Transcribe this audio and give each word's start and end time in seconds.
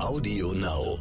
Audio 0.00 0.52
Now. 0.52 0.98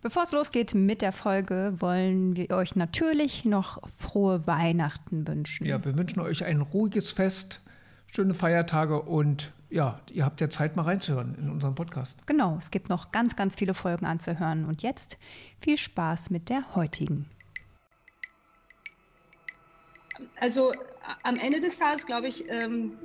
Bevor 0.00 0.22
es 0.22 0.32
losgeht 0.32 0.74
mit 0.74 1.02
der 1.02 1.12
Folge, 1.12 1.74
wollen 1.78 2.36
wir 2.36 2.50
euch 2.50 2.76
natürlich 2.76 3.44
noch 3.44 3.78
frohe 3.96 4.46
Weihnachten 4.46 5.26
wünschen. 5.26 5.66
Ja, 5.66 5.84
wir 5.84 5.98
wünschen 5.98 6.20
euch 6.20 6.44
ein 6.44 6.60
ruhiges 6.60 7.12
Fest, 7.12 7.60
schöne 8.06 8.34
Feiertage 8.34 9.02
und 9.02 9.52
ja, 9.70 10.00
ihr 10.12 10.24
habt 10.24 10.40
ja 10.40 10.48
Zeit 10.48 10.76
mal 10.76 10.82
reinzuhören 10.82 11.34
in 11.36 11.50
unseren 11.50 11.74
Podcast. 11.74 12.26
Genau, 12.26 12.56
es 12.58 12.70
gibt 12.70 12.88
noch 12.88 13.12
ganz, 13.12 13.36
ganz 13.36 13.56
viele 13.56 13.74
Folgen 13.74 14.06
anzuhören. 14.06 14.64
Und 14.64 14.82
jetzt 14.82 15.18
viel 15.60 15.76
Spaß 15.76 16.30
mit 16.30 16.48
der 16.48 16.74
heutigen. 16.74 17.26
Also 20.40 20.72
am 21.22 21.36
Ende 21.36 21.60
des 21.60 21.78
Tages, 21.78 22.06
glaube 22.06 22.28
ich, 22.28 22.48
ähm, 22.48 22.96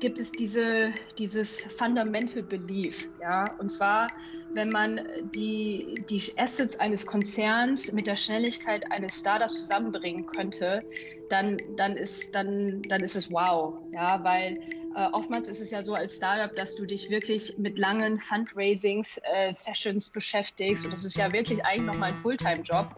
gibt 0.00 0.18
es 0.18 0.32
diese, 0.32 0.92
dieses 1.18 1.60
Fundamental 1.60 2.42
Belief. 2.42 3.08
Ja? 3.20 3.54
Und 3.58 3.70
zwar, 3.70 4.08
wenn 4.54 4.70
man 4.70 5.00
die, 5.34 6.04
die 6.08 6.22
Assets 6.36 6.78
eines 6.78 7.06
Konzerns 7.06 7.92
mit 7.92 8.06
der 8.06 8.16
Schnelligkeit 8.16 8.90
eines 8.92 9.18
Startups 9.18 9.62
zusammenbringen 9.62 10.26
könnte, 10.26 10.82
dann, 11.30 11.60
dann, 11.76 11.96
ist, 11.96 12.34
dann, 12.34 12.82
dann 12.82 13.02
ist 13.02 13.16
es 13.16 13.30
wow. 13.30 13.78
Ja? 13.92 14.22
Weil 14.22 14.60
äh, 14.94 15.06
oftmals 15.12 15.48
ist 15.48 15.60
es 15.60 15.70
ja 15.70 15.82
so 15.82 15.94
als 15.94 16.16
Startup, 16.16 16.54
dass 16.56 16.74
du 16.74 16.86
dich 16.86 17.10
wirklich 17.10 17.56
mit 17.58 17.78
langen 17.78 18.18
Fundraisings-Sessions 18.18 20.08
äh, 20.08 20.10
beschäftigst. 20.12 20.84
Und 20.84 20.92
das 20.92 21.04
ist 21.04 21.16
ja 21.16 21.32
wirklich 21.32 21.64
eigentlich 21.64 21.86
nochmal 21.86 22.10
ein 22.10 22.16
Fulltime-Job. 22.16 22.94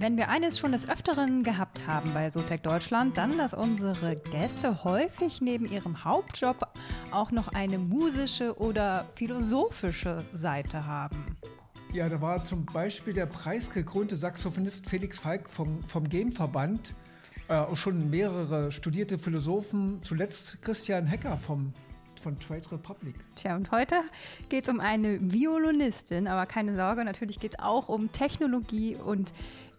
Wenn 0.00 0.16
wir 0.16 0.30
eines 0.30 0.58
schon 0.58 0.72
des 0.72 0.88
Öfteren 0.88 1.42
gehabt 1.42 1.86
haben 1.86 2.14
bei 2.14 2.30
Sotec 2.30 2.62
Deutschland, 2.62 3.18
dann, 3.18 3.36
dass 3.36 3.52
unsere 3.52 4.16
Gäste 4.16 4.82
häufig 4.82 5.42
neben 5.42 5.70
ihrem 5.70 6.04
Hauptjob 6.04 6.68
auch 7.10 7.32
noch 7.32 7.48
eine 7.48 7.76
musische 7.76 8.58
oder 8.58 9.04
philosophische 9.14 10.24
Seite 10.32 10.86
haben. 10.86 11.36
Ja, 11.92 12.08
da 12.08 12.18
war 12.22 12.42
zum 12.42 12.64
Beispiel 12.64 13.12
der 13.12 13.26
preisgekrönte 13.26 14.16
Saxophonist 14.16 14.88
Felix 14.88 15.18
Falk 15.18 15.50
vom, 15.50 15.84
vom 15.84 16.08
Gameverband, 16.08 16.94
äh, 17.48 17.76
schon 17.76 18.08
mehrere 18.08 18.72
studierte 18.72 19.18
Philosophen, 19.18 20.00
zuletzt 20.00 20.62
Christian 20.62 21.04
Hecker 21.04 21.36
vom 21.36 21.74
von 22.22 22.38
Trade 22.38 22.70
Republic. 22.72 23.14
Tja, 23.34 23.56
und 23.56 23.70
heute 23.70 24.02
geht 24.50 24.64
es 24.64 24.68
um 24.70 24.78
eine 24.78 25.18
Violinistin, 25.20 26.28
aber 26.28 26.44
keine 26.44 26.76
Sorge, 26.76 27.02
natürlich 27.02 27.40
geht 27.40 27.54
es 27.54 27.60
auch 27.60 27.88
um 27.88 28.12
Technologie 28.12 28.94
und 28.94 29.32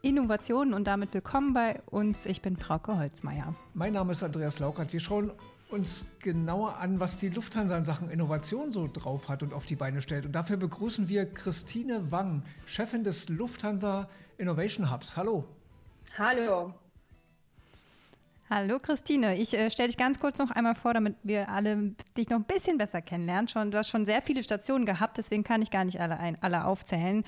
Innovationen 0.04 0.74
und 0.74 0.88
damit 0.88 1.14
willkommen 1.14 1.54
bei 1.54 1.80
uns. 1.86 2.26
Ich 2.26 2.42
bin 2.42 2.58
Frauke 2.58 2.98
Holzmeier. 2.98 3.54
Mein 3.76 3.94
Name 3.94 4.14
ist 4.14 4.24
Andreas 4.24 4.58
Laukert. 4.58 4.94
Wir 4.94 5.00
schauen 5.00 5.32
uns 5.70 6.06
genauer 6.20 6.78
an, 6.78 7.00
was 7.00 7.20
die 7.20 7.30
Lufthansa 7.30 7.78
in 7.78 7.86
Sachen 7.86 8.10
Innovation 8.10 8.72
so 8.72 8.90
drauf 8.92 9.30
hat 9.30 9.44
und 9.44 9.54
auf 9.54 9.68
die 9.68 9.76
Beine 9.76 10.02
stellt. 10.02 10.26
Und 10.26 10.32
dafür 10.32 10.58
begrüßen 10.58 11.08
wir 11.08 11.32
Christine 11.32 12.12
Wang, 12.12 12.44
Chefin 12.66 13.04
des 13.04 13.30
Lufthansa 13.30 14.10
Innovation 14.40 14.92
Hubs. 14.92 15.16
Hallo. 15.16 15.46
Hallo. 16.18 16.74
Hallo 18.50 18.80
Christine, 18.80 19.38
ich 19.38 19.54
äh, 19.54 19.70
stelle 19.70 19.88
dich 19.88 19.98
ganz 19.98 20.20
kurz 20.20 20.38
noch 20.38 20.52
einmal 20.52 20.76
vor, 20.76 20.94
damit 20.94 21.16
wir 21.24 21.48
alle 21.48 21.96
dich 22.18 22.30
noch 22.30 22.40
ein 22.40 22.44
bisschen 22.44 22.78
besser 22.78 23.02
kennenlernen. 23.02 23.48
Schon, 23.48 23.72
du 23.72 23.78
hast 23.78 23.88
schon 23.88 24.06
sehr 24.06 24.22
viele 24.22 24.44
Stationen 24.44 24.86
gehabt, 24.86 25.18
deswegen 25.18 25.46
kann 25.46 25.62
ich 25.62 25.72
gar 25.72 25.86
nicht 25.86 26.02
alle, 26.02 26.20
ein, 26.20 26.38
alle 26.42 26.66
aufzählen. 26.66 27.24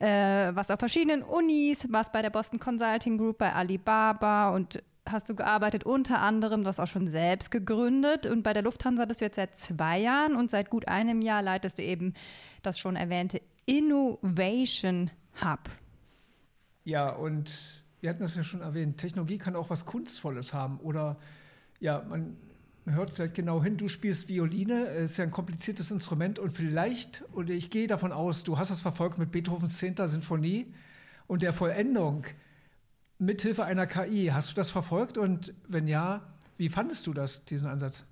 Äh, 0.00 0.54
was 0.54 0.70
auf 0.70 0.78
verschiedenen 0.78 1.22
Unis, 1.22 1.86
was 1.90 2.10
bei 2.10 2.22
der 2.22 2.30
Boston 2.30 2.58
Consulting 2.58 3.18
Group, 3.18 3.36
bei 3.36 3.52
Alibaba 3.52 4.48
und 4.50 4.82
hast 5.04 5.28
du 5.28 5.34
gearbeitet, 5.34 5.84
unter 5.84 6.20
anderem, 6.20 6.62
du 6.62 6.68
hast 6.68 6.80
auch 6.80 6.86
schon 6.86 7.06
selbst 7.06 7.50
gegründet 7.50 8.26
und 8.26 8.42
bei 8.42 8.54
der 8.54 8.62
Lufthansa 8.62 9.04
bist 9.04 9.20
du 9.20 9.26
jetzt 9.26 9.36
seit 9.36 9.56
zwei 9.56 9.98
Jahren 9.98 10.36
und 10.36 10.50
seit 10.50 10.70
gut 10.70 10.88
einem 10.88 11.20
Jahr 11.20 11.42
leitest 11.42 11.78
du 11.78 11.82
eben 11.82 12.14
das 12.62 12.78
schon 12.78 12.96
erwähnte 12.96 13.42
Innovation 13.66 15.10
Hub. 15.44 15.68
Ja, 16.84 17.10
und 17.10 17.84
wir 18.00 18.08
hatten 18.08 18.22
das 18.22 18.36
ja 18.36 18.42
schon 18.42 18.62
erwähnt, 18.62 18.96
Technologie 18.96 19.36
kann 19.36 19.54
auch 19.54 19.68
was 19.68 19.84
Kunstvolles 19.84 20.54
haben 20.54 20.78
oder 20.80 21.18
ja, 21.78 22.02
man 22.08 22.38
hört 22.86 23.10
vielleicht 23.10 23.34
genau 23.34 23.62
hin, 23.62 23.76
du 23.76 23.88
spielst 23.88 24.28
Violine, 24.28 24.84
ist 24.86 25.16
ja 25.16 25.24
ein 25.24 25.30
kompliziertes 25.30 25.90
Instrument 25.90 26.38
und 26.38 26.52
vielleicht, 26.52 27.24
oder 27.32 27.50
ich 27.50 27.70
gehe 27.70 27.86
davon 27.86 28.12
aus, 28.12 28.42
du 28.42 28.58
hast 28.58 28.70
das 28.70 28.80
verfolgt 28.80 29.18
mit 29.18 29.30
Beethovens 29.30 29.78
10. 29.78 29.96
Sinfonie 30.06 30.72
und 31.26 31.42
der 31.42 31.52
Vollendung 31.52 32.24
mithilfe 33.18 33.64
einer 33.64 33.86
KI. 33.86 34.30
Hast 34.32 34.50
du 34.50 34.54
das 34.54 34.70
verfolgt 34.70 35.18
und 35.18 35.54
wenn 35.68 35.86
ja, 35.86 36.22
wie 36.56 36.68
fandest 36.68 37.06
du 37.06 37.14
das, 37.14 37.44
diesen 37.44 37.68
Ansatz? 37.68 38.04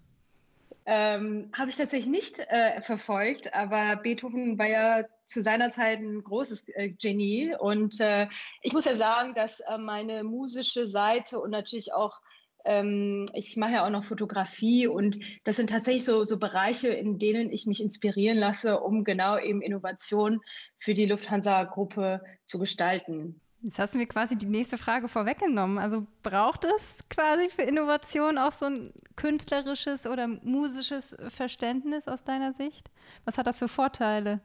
Ähm, 0.91 1.51
Habe 1.53 1.69
ich 1.69 1.77
tatsächlich 1.77 2.11
nicht 2.11 2.39
äh, 2.39 2.81
verfolgt, 2.81 3.53
aber 3.53 3.97
Beethoven 3.97 4.59
war 4.59 4.69
ja 4.69 5.05
zu 5.27 5.43
seiner 5.43 5.69
Zeit 5.69 5.99
ein 5.99 6.25
großes 6.25 6.71
äh, 6.71 6.89
Genie. 6.89 7.55
Und 7.59 8.01
äh, 8.01 8.27
ich 8.63 8.73
muss 8.73 8.87
ja 8.87 8.95
sagen, 8.95 9.35
dass 9.35 9.61
äh, 9.61 9.77
meine 9.77 10.25
musische 10.25 10.87
Seite 10.87 11.41
und 11.41 11.51
natürlich 11.51 11.93
auch 11.93 12.23
ähm, 12.69 13.27
ich 13.33 13.57
mache 13.57 13.73
ja 13.73 13.87
auch 13.87 13.91
noch 13.91 14.05
Fotografie 14.05 14.87
und 14.87 15.19
das 15.45 15.57
sind 15.57 15.71
tatsächlich 15.71 16.05
so, 16.05 16.25
so 16.25 16.39
Bereiche, 16.39 16.89
in 16.89 17.19
denen 17.19 17.51
ich 17.51 17.67
mich 17.67 17.81
inspirieren 17.81 18.39
lasse, 18.39 18.79
um 18.81 19.05
genau 19.05 19.39
eben 19.39 19.63
Innovation 19.63 20.41
für 20.79 20.95
die 20.95 21.07
Lufthansa-Gruppe 21.07 22.21
zu 22.45 22.59
gestalten. 22.59 23.41
Jetzt 23.63 23.79
hast 23.79 23.95
du 23.95 23.99
mir 23.99 24.07
quasi 24.07 24.37
die 24.37 24.47
nächste 24.47 24.79
Frage 24.79 25.09
vorweggenommen. 25.09 25.79
Also 25.79 26.07
braucht 26.23 26.65
es 26.65 26.97
quasi 27.11 27.49
für 27.49 27.63
Innovation 27.63 28.39
auch 28.39 28.53
so 28.53 28.67
ein 28.67 28.93
künstlerisches 29.17 30.07
oder 30.07 30.29
musisches 30.29 31.17
Verständnis 31.29 32.07
aus 32.07 32.23
deiner 32.23 32.53
Sicht? 32.53 32.91
Was 33.25 33.37
hat 33.37 33.49
das 33.49 33.59
für 33.59 33.67
Vorteile? 33.67 34.41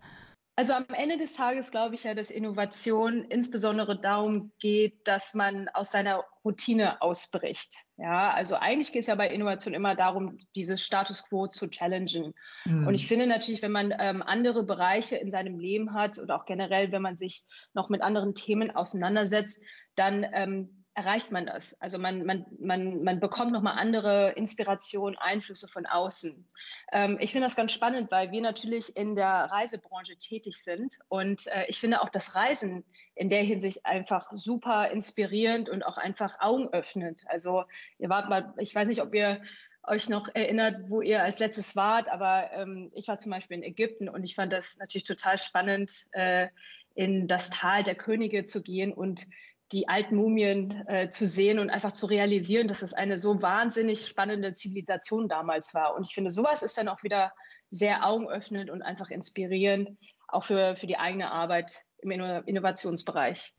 Also 0.55 0.73
am 0.73 0.85
Ende 0.89 1.17
des 1.17 1.33
Tages 1.33 1.71
glaube 1.71 1.95
ich 1.95 2.03
ja, 2.03 2.13
dass 2.13 2.29
Innovation 2.29 3.23
insbesondere 3.23 3.99
darum 3.99 4.51
geht, 4.59 5.07
dass 5.07 5.33
man 5.33 5.67
aus 5.69 5.91
seiner 5.91 6.23
Routine 6.45 7.01
ausbricht. 7.01 7.73
Ja, 7.97 8.29
also 8.29 8.55
eigentlich 8.55 8.91
geht 8.91 9.01
es 9.01 9.07
ja 9.07 9.15
bei 9.15 9.29
Innovation 9.29 9.73
immer 9.73 9.95
darum, 9.95 10.37
dieses 10.55 10.83
Status 10.83 11.23
quo 11.23 11.47
zu 11.47 11.69
challengen. 11.69 12.35
Mhm. 12.65 12.85
Und 12.85 12.93
ich 12.93 13.07
finde 13.07 13.25
natürlich, 13.25 13.63
wenn 13.63 13.71
man 13.71 13.95
ähm, 13.97 14.21
andere 14.21 14.63
Bereiche 14.63 15.15
in 15.15 15.31
seinem 15.31 15.57
Leben 15.57 15.95
hat 15.95 16.19
oder 16.19 16.35
auch 16.35 16.45
generell, 16.45 16.91
wenn 16.91 17.01
man 17.01 17.17
sich 17.17 17.45
noch 17.73 17.89
mit 17.89 18.01
anderen 18.01 18.35
Themen 18.35 18.69
auseinandersetzt, 18.69 19.65
dann 19.95 20.23
ähm, 20.33 20.82
erreicht 20.95 21.31
man 21.31 21.45
das. 21.45 21.79
Also 21.81 21.97
man, 21.97 22.25
man, 22.25 22.45
man, 22.59 23.03
man 23.03 23.19
bekommt 23.19 23.51
nochmal 23.51 23.77
andere 23.77 24.31
Inspiration, 24.31 25.17
Einflüsse 25.17 25.67
von 25.67 25.85
außen. 25.85 26.45
Ähm, 26.91 27.17
ich 27.19 27.31
finde 27.31 27.47
das 27.47 27.55
ganz 27.55 27.71
spannend, 27.71 28.11
weil 28.11 28.31
wir 28.31 28.41
natürlich 28.41 28.95
in 28.95 29.15
der 29.15 29.49
Reisebranche 29.51 30.17
tätig 30.17 30.63
sind. 30.63 30.99
Und 31.09 31.47
äh, 31.47 31.65
ich 31.67 31.79
finde 31.79 32.01
auch 32.01 32.09
das 32.09 32.35
Reisen 32.35 32.83
in 33.15 33.29
der 33.29 33.41
Hinsicht 33.41 33.85
einfach 33.85 34.31
super 34.33 34.91
inspirierend 34.91 35.69
und 35.69 35.83
auch 35.83 35.97
einfach 35.97 36.39
Augen 36.39 36.69
öffnend. 36.69 37.23
Also 37.27 37.63
ihr 37.97 38.09
wart 38.09 38.29
mal, 38.29 38.53
ich 38.57 38.73
weiß 38.75 38.87
nicht, 38.87 39.01
ob 39.01 39.15
ihr 39.15 39.41
euch 39.85 40.09
noch 40.09 40.29
erinnert, 40.33 40.89
wo 40.89 41.01
ihr 41.01 41.23
als 41.23 41.39
letztes 41.39 41.75
wart, 41.75 42.09
aber 42.09 42.51
ähm, 42.53 42.91
ich 42.93 43.07
war 43.07 43.19
zum 43.19 43.31
Beispiel 43.31 43.57
in 43.57 43.63
Ägypten 43.63 44.07
und 44.07 44.23
ich 44.23 44.35
fand 44.35 44.53
das 44.53 44.77
natürlich 44.77 45.03
total 45.03 45.37
spannend, 45.37 46.05
äh, 46.13 46.47
in 46.95 47.27
das 47.27 47.49
Tal 47.49 47.83
der 47.83 47.95
Könige 47.95 48.45
zu 48.45 48.61
gehen 48.61 48.93
und 48.93 49.25
die 49.73 49.89
alten 49.89 50.15
Mumien 50.15 50.87
äh, 50.87 51.09
zu 51.09 51.25
sehen 51.25 51.59
und 51.59 51.69
einfach 51.69 51.91
zu 51.91 52.05
realisieren, 52.05 52.67
dass 52.67 52.81
es 52.81 52.93
eine 52.93 53.17
so 53.17 53.41
wahnsinnig 53.41 54.07
spannende 54.07 54.53
Zivilisation 54.53 55.27
damals 55.27 55.73
war. 55.73 55.95
Und 55.95 56.07
ich 56.07 56.13
finde, 56.13 56.29
sowas 56.29 56.61
ist 56.61 56.77
dann 56.77 56.87
auch 56.87 57.03
wieder 57.03 57.33
sehr 57.71 58.05
augenöffnend 58.05 58.69
und 58.69 58.83
einfach 58.83 59.09
inspirierend, 59.09 59.97
auch 60.27 60.43
für, 60.43 60.75
für 60.75 60.87
die 60.87 60.97
eigene 60.97 61.31
Arbeit 61.31 61.85
im 61.99 62.11
Innovationsbereich. 62.11 63.53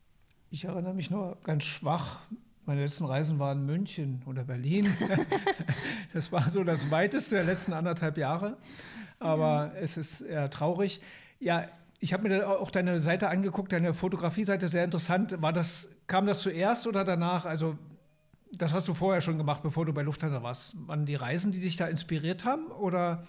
Ich 0.51 0.65
erinnere 0.65 0.93
mich 0.93 1.11
nur 1.11 1.37
ganz 1.43 1.63
schwach. 1.63 2.21
Meine 2.65 2.81
letzten 2.81 3.05
Reisen 3.05 3.39
waren 3.39 3.65
München 3.65 4.23
oder 4.25 4.43
Berlin. 4.43 4.91
das 6.13 6.31
war 6.31 6.49
so 6.49 6.63
das 6.63 6.89
weiteste 6.89 7.35
der 7.35 7.43
letzten 7.43 7.73
anderthalb 7.73 8.17
Jahre. 8.17 8.57
Aber 9.19 9.67
mhm. 9.67 9.75
es 9.81 9.97
ist 9.97 10.21
eher 10.21 10.49
traurig. 10.49 11.01
Ja, 11.39 11.67
ich 11.99 12.13
habe 12.13 12.27
mir 12.27 12.47
auch 12.47 12.71
deine 12.71 12.99
Seite 12.99 13.29
angeguckt, 13.29 13.71
deine 13.71 13.93
Fotografie-Seite, 13.93 14.67
sehr 14.67 14.83
interessant. 14.83 15.41
War 15.41 15.53
das, 15.53 15.89
kam 16.07 16.25
das 16.25 16.41
zuerst 16.41 16.87
oder 16.87 17.03
danach? 17.03 17.45
Also, 17.45 17.77
das 18.51 18.73
hast 18.73 18.87
du 18.87 18.93
vorher 18.93 19.21
schon 19.21 19.37
gemacht, 19.37 19.63
bevor 19.63 19.85
du 19.85 19.93
bei 19.93 20.01
Lufthansa 20.01 20.41
warst. 20.43 20.75
Waren 20.87 21.05
die 21.05 21.15
Reisen, 21.15 21.51
die 21.51 21.59
dich 21.59 21.75
da 21.75 21.87
inspiriert 21.87 22.45
haben 22.45 22.67
oder 22.67 23.27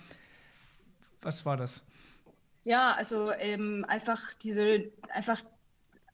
was 1.23 1.45
war 1.45 1.57
das? 1.57 1.85
Ja, 2.65 2.93
also 2.93 3.33
ähm, 3.33 3.85
einfach 3.89 4.21
diese, 4.43 4.91
einfach, 5.11 5.43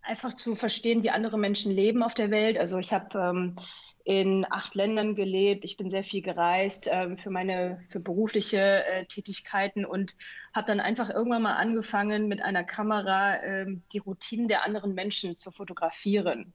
einfach 0.03 0.35
zu 0.35 0.55
verstehen, 0.55 1.03
wie 1.03 1.11
andere 1.11 1.39
Menschen 1.39 1.73
leben 1.73 2.03
auf 2.03 2.15
der 2.15 2.31
Welt. 2.31 2.59
Also 2.59 2.79
ich 2.79 2.93
habe 2.93 3.19
ähm, 3.19 3.57
in 4.05 4.47
acht 4.51 4.75
Ländern 4.75 5.15
gelebt. 5.15 5.65
Ich 5.65 5.77
bin 5.77 5.89
sehr 5.89 6.05
viel 6.05 6.23
gereist 6.23 6.89
ähm, 6.91 7.19
für 7.19 7.31
meine 7.31 7.85
für 7.89 8.01
berufliche 8.01 8.85
äh, 8.85 9.05
Tätigkeiten 9.07 9.85
und 9.85 10.17
habe 10.55 10.67
dann 10.67 10.81
einfach 10.81 11.11
irgendwann 11.11 11.43
mal 11.43 11.57
angefangen 11.57 12.29
mit 12.29 12.43
einer 12.43 12.65
Kamera 12.65 13.43
ähm, 13.43 13.83
die 13.93 13.99
Routinen 13.99 14.49
der 14.49 14.65
anderen 14.65 14.95
Menschen 14.95 15.37
zu 15.37 15.51
fotografieren 15.51 16.53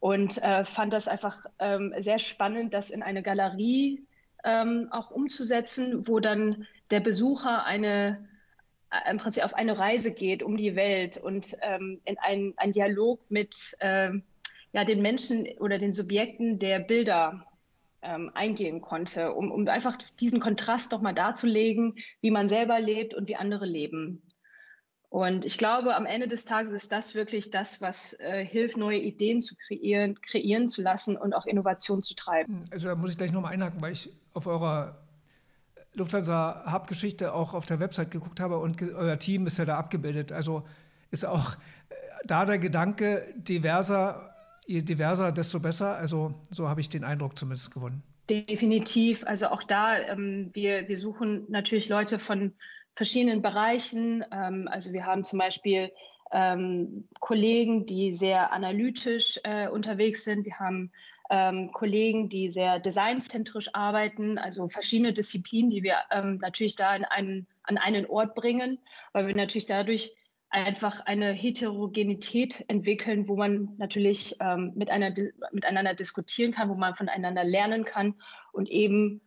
und 0.00 0.38
äh, 0.42 0.64
fand 0.64 0.92
das 0.92 1.08
einfach 1.08 1.44
ähm, 1.58 1.94
sehr 1.98 2.18
spannend, 2.18 2.74
das 2.74 2.90
in 2.90 3.02
eine 3.02 3.22
Galerie 3.22 4.06
ähm, 4.44 4.88
auch 4.90 5.10
umzusetzen, 5.10 6.06
wo 6.06 6.20
dann 6.20 6.66
der 6.90 7.00
Besucher 7.00 7.64
eine 7.64 8.28
äh, 8.90 9.10
im 9.10 9.18
Prinzip 9.18 9.44
auf 9.44 9.54
eine 9.54 9.78
Reise 9.78 10.14
geht 10.14 10.42
um 10.42 10.56
die 10.56 10.76
Welt 10.76 11.18
und 11.18 11.56
ähm, 11.62 12.00
in 12.04 12.18
einen, 12.18 12.54
einen 12.56 12.72
Dialog 12.72 13.20
mit 13.28 13.76
ähm, 13.80 14.22
ja, 14.72 14.84
den 14.84 15.02
Menschen 15.02 15.46
oder 15.58 15.78
den 15.78 15.92
Subjekten 15.92 16.58
der 16.58 16.80
Bilder 16.80 17.44
ähm, 18.02 18.30
eingehen 18.34 18.80
konnte, 18.80 19.32
um, 19.32 19.50
um 19.50 19.66
einfach 19.68 19.96
diesen 20.20 20.40
Kontrast 20.40 20.92
doch 20.92 21.00
mal 21.00 21.14
darzulegen, 21.14 21.96
wie 22.20 22.30
man 22.30 22.48
selber 22.48 22.78
lebt 22.80 23.14
und 23.14 23.28
wie 23.28 23.36
andere 23.36 23.66
leben. 23.66 24.22
Und 25.10 25.46
ich 25.46 25.56
glaube, 25.56 25.96
am 25.96 26.04
Ende 26.04 26.28
des 26.28 26.44
Tages 26.44 26.70
ist 26.70 26.92
das 26.92 27.14
wirklich 27.14 27.50
das, 27.50 27.80
was 27.80 28.12
äh, 28.20 28.44
hilft, 28.44 28.76
neue 28.76 28.98
Ideen 28.98 29.40
zu 29.40 29.54
kreieren, 29.56 30.20
kreieren 30.20 30.68
zu 30.68 30.82
lassen 30.82 31.16
und 31.16 31.32
auch 31.32 31.46
Innovation 31.46 32.02
zu 32.02 32.14
treiben. 32.14 32.66
Also 32.70 32.88
da 32.88 32.94
muss 32.94 33.12
ich 33.12 33.16
gleich 33.16 33.32
nochmal 33.32 33.54
einhaken, 33.54 33.80
weil 33.80 33.92
ich 33.92 34.12
auf 34.34 34.46
eurer 34.46 34.98
Lufthansa 35.94 36.70
Hub-Geschichte 36.70 37.32
auch 37.32 37.54
auf 37.54 37.64
der 37.64 37.80
Website 37.80 38.10
geguckt 38.10 38.38
habe 38.38 38.58
und 38.58 38.82
euer 38.82 39.18
Team 39.18 39.46
ist 39.46 39.56
ja 39.56 39.64
da 39.64 39.78
abgebildet. 39.78 40.30
Also 40.30 40.62
ist 41.10 41.24
auch 41.24 41.54
äh, 41.54 41.94
da 42.24 42.44
der 42.44 42.58
Gedanke 42.58 43.32
diverser, 43.34 44.34
je 44.68 44.82
diverser, 44.82 45.32
desto 45.32 45.58
besser. 45.58 45.96
Also 45.96 46.34
so 46.50 46.68
habe 46.68 46.80
ich 46.80 46.88
den 46.88 47.02
Eindruck 47.02 47.38
zumindest 47.38 47.70
gewonnen. 47.70 48.02
Definitiv. 48.28 49.24
Also 49.26 49.46
auch 49.46 49.62
da, 49.62 49.98
ähm, 49.98 50.50
wir, 50.52 50.86
wir 50.88 50.98
suchen 50.98 51.46
natürlich 51.48 51.88
Leute 51.88 52.18
von 52.18 52.52
verschiedenen 52.94 53.40
Bereichen. 53.40 54.24
Ähm, 54.30 54.68
also 54.70 54.92
wir 54.92 55.06
haben 55.06 55.24
zum 55.24 55.38
Beispiel 55.38 55.90
ähm, 56.32 57.08
Kollegen, 57.20 57.86
die 57.86 58.12
sehr 58.12 58.52
analytisch 58.52 59.40
äh, 59.44 59.68
unterwegs 59.68 60.24
sind. 60.24 60.44
Wir 60.44 60.58
haben 60.58 60.92
ähm, 61.30 61.70
Kollegen, 61.72 62.28
die 62.28 62.50
sehr 62.50 62.78
designzentrisch 62.78 63.70
arbeiten, 63.74 64.36
also 64.36 64.68
verschiedene 64.68 65.14
Disziplinen, 65.14 65.70
die 65.70 65.82
wir 65.82 65.96
ähm, 66.10 66.38
natürlich 66.42 66.76
da 66.76 66.90
einen, 66.90 67.46
an 67.62 67.78
einen 67.78 68.04
Ort 68.06 68.34
bringen, 68.34 68.78
weil 69.14 69.26
wir 69.26 69.34
natürlich 69.34 69.66
dadurch 69.66 70.14
einfach 70.50 71.04
eine 71.04 71.32
Heterogenität 71.32 72.64
entwickeln, 72.68 73.28
wo 73.28 73.36
man 73.36 73.74
natürlich 73.76 74.36
ähm, 74.40 74.72
mit 74.74 74.90
einer, 74.90 75.12
miteinander 75.52 75.94
diskutieren 75.94 76.52
kann, 76.52 76.68
wo 76.68 76.74
man 76.74 76.94
voneinander 76.94 77.44
lernen 77.44 77.84
kann 77.84 78.14
und 78.52 78.70
eben 78.70 79.20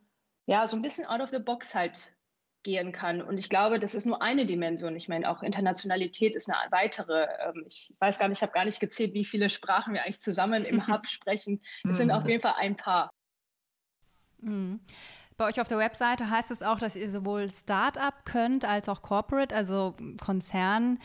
ja 0.48 0.66
so 0.66 0.76
ein 0.76 0.82
bisschen 0.82 1.06
out 1.06 1.22
of 1.22 1.30
the 1.30 1.40
box 1.40 1.76
halt 1.76 2.12
gehen 2.64 2.92
kann. 2.92 3.22
Und 3.22 3.38
ich 3.38 3.50
glaube, 3.50 3.80
das 3.80 3.96
ist 3.96 4.06
nur 4.06 4.22
eine 4.22 4.46
Dimension. 4.46 4.96
Ich 4.96 5.08
meine, 5.08 5.30
auch 5.30 5.42
Internationalität 5.44 6.36
ist 6.36 6.50
eine 6.50 6.72
weitere. 6.72 7.28
Ähm, 7.48 7.64
ich 7.68 7.94
weiß 8.00 8.20
gar 8.20 8.28
nicht, 8.28 8.38
ich 8.40 8.44
habe 8.44 8.54
gar 8.54 8.66
nicht 8.66 8.80
gezählt, 8.80 9.14
wie 9.14 9.26
viele 9.26 9.50
Sprachen 9.50 9.94
wir 9.94 10.04
eigentlich 10.04 10.20
zusammen 10.20 10.66
im 10.66 10.88
Hub 10.88 11.08
sprechen. 11.08 11.62
Es 11.88 11.98
sind 11.98 12.12
auf 12.12 12.28
jeden 12.28 12.42
Fall 12.42 12.56
ein 12.58 12.76
paar. 12.76 13.12
Bei 15.38 15.46
euch 15.48 15.60
auf 15.60 15.68
der 15.68 15.78
Webseite 15.78 16.30
heißt 16.30 16.52
es 16.52 16.62
auch, 16.62 16.78
dass 16.78 16.96
ihr 16.96 17.10
sowohl 17.10 17.50
Start-up 17.50 18.26
könnt 18.26 18.66
als 18.66 18.90
auch 18.90 19.02
Corporate, 19.02 19.56
also 19.56 19.96
Konzern. 20.24 21.00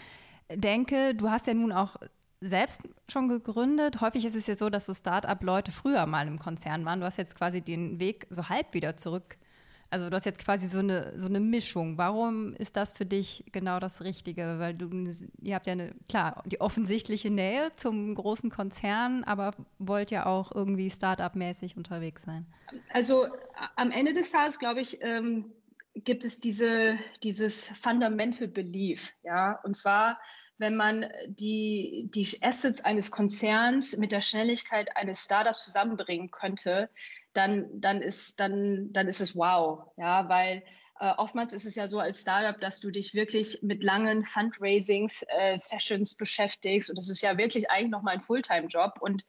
Denke, 0.53 1.15
du 1.15 1.31
hast 1.31 1.47
ja 1.47 1.55
nun 1.55 1.73
auch 1.73 1.97
selbst 2.41 2.83
schon 3.11 3.29
gegründet. 3.29 4.01
Häufig 4.01 4.25
ist 4.25 4.37
es 4.37 4.47
ja 4.47 4.57
so, 4.57 4.69
dass 4.69 4.87
so 4.87 4.95
Start-up-Leute 4.95 5.73
früher 5.73 6.07
mal 6.07 6.27
im 6.27 6.39
Konzern 6.39 6.85
waren. 6.85 7.01
Du 7.01 7.07
hast 7.07 7.17
jetzt 7.17 7.35
quasi 7.35 7.63
den 7.63 7.99
Weg 7.99 8.27
so 8.31 8.49
halb 8.49 8.75
wieder 8.75 8.97
zurück 8.97 9.37
also 9.91 10.11
du 10.11 10.17
hast 10.17 10.27
jetzt 10.27 10.45
quasi 10.45 10.67
so 10.67 10.79
eine, 10.79 11.19
so 11.19 11.27
eine 11.27 11.41
Mischung. 11.41 11.99
Warum 11.99 12.55
ist 12.55 12.77
das 12.77 12.93
für 12.93 13.07
dich 13.07 13.45
genau 13.53 13.79
das 13.79 14.03
Richtige? 14.03 14.59
Weil 14.59 14.75
du, 14.75 14.91
ihr 15.43 15.55
habt 15.55 15.67
ja 15.67 15.73
eine, 15.73 15.95
klar, 16.09 16.43
die 16.47 16.61
offensichtliche 16.61 17.31
Nähe 17.31 17.71
zum 17.77 18.15
großen 18.15 18.51
Konzern, 18.51 19.25
aber 19.25 19.53
wollt 19.79 20.11
ja 20.11 20.27
auch 20.27 20.53
irgendwie 20.53 20.91
Start-up-mäßig 20.91 21.77
unterwegs 21.77 22.23
sein. 22.23 22.47
Also 22.93 23.27
am 23.77 23.91
Ende 23.91 24.13
des 24.13 24.33
Tages, 24.33 24.59
glaube 24.59 24.81
ich, 24.81 25.03
ähm, 25.03 25.53
gibt 25.95 26.25
es 26.25 26.41
diese, 26.41 26.99
dieses 27.23 27.69
Fundamental 27.69 28.49
Belief, 28.49 29.15
ja, 29.23 29.59
und 29.65 29.75
zwar, 29.75 30.19
wenn 30.59 30.77
man 30.77 31.07
die, 31.27 32.11
die 32.15 32.29
Assets 32.43 32.85
eines 32.85 33.11
Konzerns 33.11 33.97
mit 33.97 34.13
der 34.13 34.23
Schnelligkeit 34.23 34.95
eines 34.97 35.25
Startups 35.25 35.65
zusammenbringen 35.65 36.31
könnte, 36.31 36.91
dann, 37.37 37.69
dann, 37.73 38.03
ist, 38.03 38.41
dann, 38.41 38.93
dann 38.93 39.09
ist 39.09 39.21
es 39.21 39.37
wow. 39.37 39.85
Ja, 39.97 40.29
weil 40.29 40.63
äh, 41.01 41.13
oftmals 41.17 41.53
ist 41.53 41.67
es 41.67 41.75
ja 41.75 41.89
so 41.89 42.01
als 42.01 42.23
Startup, 42.23 42.59
dass 42.61 42.81
du 42.81 42.91
dich 42.91 43.15
wirklich 43.15 43.59
mit 43.63 43.83
langen 43.83 44.25
Fundraisings-Sessions 44.25 46.13
äh, 46.13 46.17
beschäftigst. 46.19 46.89
Und 46.89 46.97
das 46.97 47.09
ist 47.09 47.21
ja 47.21 47.37
wirklich 47.37 47.71
eigentlich 47.71 47.91
nochmal 47.91 48.15
ein 48.15 48.21
Fulltime-Job. 48.21 48.99
Und 49.01 49.23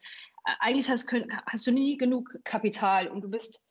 äh, 0.45 0.51
eigentlich 0.59 0.89
hast, 0.89 1.11
hast, 1.45 1.67
du 1.67 1.71
nie 1.71 1.97
genug 1.97 2.37
Kapital 2.43 3.07
und 3.07 3.21
du 3.21 3.29
bist 3.29 3.61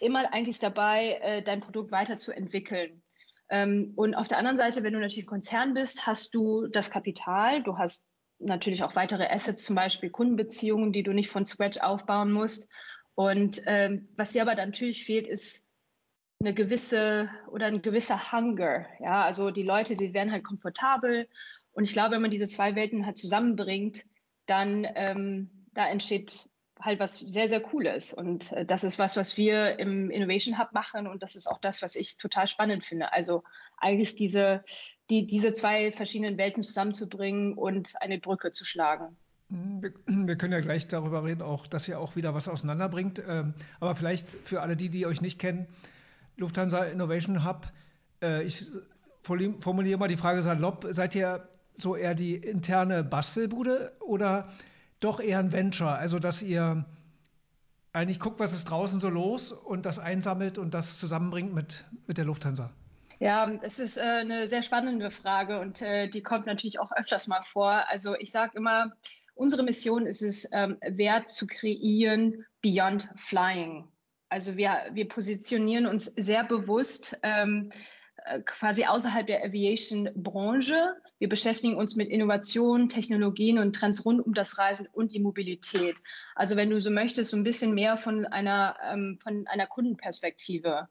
immer 0.00 0.32
eigentlich 0.32 0.58
dabei, 0.58 1.18
äh, 1.22 1.42
dein 1.42 1.60
Produkt 1.60 1.90
weiterzuentwickeln. 1.90 3.02
Ähm, 3.50 3.92
und 3.96 4.14
auf 4.14 4.28
der 4.28 4.38
anderen 4.38 4.56
Seite, 4.56 4.82
wenn 4.82 4.92
du 4.92 5.00
natürlich 5.00 5.24
ein 5.24 5.30
Konzern 5.30 5.74
bist, 5.74 6.06
hast 6.06 6.34
du 6.34 6.68
das 6.68 6.90
Kapital, 6.90 7.62
du 7.62 7.76
hast 7.76 8.12
natürlich 8.38 8.82
auch 8.82 8.94
weitere 8.94 9.26
Assets, 9.26 9.64
zum 9.64 9.76
Beispiel 9.76 10.10
Kundenbeziehungen, 10.10 10.92
die 10.92 11.02
du 11.02 11.12
nicht 11.12 11.28
von 11.28 11.44
Scratch 11.44 11.78
aufbauen 11.78 12.32
musst. 12.32 12.70
Und 13.14 13.62
ähm, 13.66 14.08
was 14.16 14.32
dir 14.32 14.42
aber 14.42 14.54
natürlich 14.54 15.04
fehlt, 15.04 15.26
ist 15.26 15.74
eine 16.40 16.54
gewisse 16.54 17.30
oder 17.50 17.66
ein 17.66 17.82
gewisser 17.82 18.32
Hunger. 18.32 18.86
Ja, 19.00 19.24
also 19.24 19.50
die 19.50 19.62
Leute, 19.62 19.94
die 19.94 20.14
werden 20.14 20.32
halt 20.32 20.44
komfortabel. 20.44 21.28
Und 21.72 21.84
ich 21.84 21.92
glaube, 21.92 22.14
wenn 22.14 22.22
man 22.22 22.30
diese 22.30 22.46
zwei 22.46 22.74
Welten 22.74 23.04
halt 23.04 23.18
zusammenbringt, 23.18 24.04
dann 24.46 24.86
ähm, 24.94 25.50
da 25.74 25.88
entsteht 25.88 26.48
halt 26.80 26.98
was 26.98 27.18
sehr, 27.18 27.48
sehr 27.48 27.60
Cooles. 27.60 28.12
Und 28.12 28.52
äh, 28.52 28.64
das 28.64 28.84
ist 28.84 28.98
was, 28.98 29.16
was 29.16 29.36
wir 29.36 29.78
im 29.78 30.10
Innovation 30.10 30.58
Hub 30.58 30.72
machen. 30.72 31.06
Und 31.06 31.22
das 31.22 31.36
ist 31.36 31.46
auch 31.46 31.58
das, 31.58 31.82
was 31.82 31.94
ich 31.94 32.16
total 32.16 32.46
spannend 32.46 32.84
finde. 32.84 33.12
Also 33.12 33.42
eigentlich 33.76 34.14
diese, 34.14 34.64
die, 35.10 35.26
diese 35.26 35.52
zwei 35.52 35.92
verschiedenen 35.92 36.38
Welten 36.38 36.62
zusammenzubringen 36.62 37.54
und 37.54 38.00
eine 38.00 38.18
Brücke 38.18 38.50
zu 38.50 38.64
schlagen. 38.64 39.16
Wir, 39.50 40.36
können 40.36 40.52
ja 40.52 40.60
gleich 40.60 40.86
darüber 40.86 41.24
reden, 41.24 41.42
auch, 41.42 41.66
dass 41.66 41.88
ihr 41.88 41.98
auch 41.98 42.14
wieder 42.14 42.34
was 42.34 42.46
auseinanderbringt. 42.46 43.20
Ähm, 43.26 43.54
aber 43.80 43.94
vielleicht 43.94 44.28
für 44.28 44.62
alle 44.62 44.76
die, 44.76 44.88
die 44.88 45.06
euch 45.06 45.20
nicht 45.20 45.40
kennen, 45.40 45.66
Lufthansa 46.36 46.84
Innovation 46.84 47.44
Hub, 47.44 47.66
äh, 48.22 48.44
ich 48.44 48.70
formuliere 49.22 49.98
mal 49.98 50.08
die 50.08 50.16
Frage 50.16 50.42
salopp, 50.42 50.86
seid 50.90 51.14
ihr 51.14 51.48
so 51.74 51.96
eher 51.96 52.14
die 52.14 52.36
interne 52.36 53.02
Bastelbude 53.02 53.92
oder 54.00 54.48
doch 55.00 55.20
eher 55.20 55.40
ein 55.40 55.52
Venture? 55.52 55.92
Also, 55.94 56.18
dass 56.18 56.42
ihr 56.42 56.84
eigentlich 57.92 58.20
guckt, 58.20 58.38
was 58.38 58.52
ist 58.52 58.64
draußen 58.64 59.00
so 59.00 59.08
los 59.08 59.52
und 59.52 59.84
das 59.84 59.98
einsammelt 59.98 60.58
und 60.58 60.74
das 60.74 60.96
zusammenbringt 60.96 61.52
mit, 61.52 61.84
mit 62.06 62.18
der 62.18 62.24
Lufthansa? 62.24 62.70
Ja, 63.18 63.50
es 63.60 63.78
ist 63.78 63.98
äh, 63.98 64.00
eine 64.00 64.48
sehr 64.48 64.62
spannende 64.62 65.10
Frage 65.10 65.60
und 65.60 65.82
äh, 65.82 66.08
die 66.08 66.22
kommt 66.22 66.46
natürlich 66.46 66.80
auch 66.80 66.90
öfters 66.92 67.26
mal 67.26 67.42
vor. 67.42 67.84
Also 67.88 68.16
ich 68.16 68.30
sage 68.30 68.56
immer, 68.56 68.92
Unsere 69.40 69.62
Mission 69.62 70.06
ist 70.06 70.20
es, 70.20 70.46
ähm, 70.52 70.76
Wert 70.82 71.30
zu 71.30 71.46
kreieren 71.46 72.44
beyond 72.60 73.08
flying. 73.16 73.88
Also 74.28 74.58
wir, 74.58 74.90
wir 74.92 75.08
positionieren 75.08 75.86
uns 75.86 76.04
sehr 76.04 76.44
bewusst 76.44 77.18
ähm, 77.22 77.70
äh, 78.26 78.42
quasi 78.42 78.84
außerhalb 78.84 79.26
der 79.26 79.42
Aviation-Branche. 79.42 80.94
Wir 81.18 81.28
beschäftigen 81.30 81.76
uns 81.76 81.96
mit 81.96 82.10
Innovationen, 82.10 82.90
Technologien 82.90 83.58
und 83.58 83.74
Trends 83.74 84.04
rund 84.04 84.26
um 84.26 84.34
das 84.34 84.58
Reisen 84.58 84.86
und 84.92 85.14
die 85.14 85.20
Mobilität. 85.20 85.96
Also 86.34 86.56
wenn 86.56 86.68
du 86.68 86.78
so 86.78 86.90
möchtest, 86.90 87.30
so 87.30 87.38
ein 87.38 87.42
bisschen 87.42 87.72
mehr 87.72 87.96
von 87.96 88.26
einer, 88.26 88.76
ähm, 88.92 89.18
von 89.22 89.46
einer 89.46 89.66
Kundenperspektive. 89.66 90.86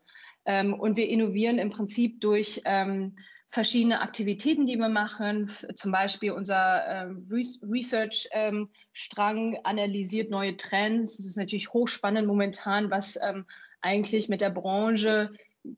Ähm, 0.45 0.73
und 0.73 0.97
wir 0.97 1.07
innovieren 1.07 1.59
im 1.59 1.69
Prinzip 1.69 2.19
durch 2.19 2.63
ähm, 2.65 3.15
verschiedene 3.49 4.01
Aktivitäten, 4.01 4.65
die 4.65 4.77
wir 4.77 4.89
machen. 4.89 5.51
Zum 5.75 5.91
Beispiel 5.91 6.31
unser 6.31 6.85
ähm, 6.87 7.17
Research-Strang 7.63 9.53
ähm, 9.53 9.59
analysiert 9.63 10.29
neue 10.29 10.55
Trends. 10.55 11.19
Es 11.19 11.25
ist 11.25 11.37
natürlich 11.37 11.73
hochspannend 11.73 12.27
momentan, 12.27 12.91
was 12.91 13.17
ähm, 13.27 13.45
eigentlich 13.81 14.29
mit 14.29 14.41
der 14.41 14.51
Branche 14.51 15.31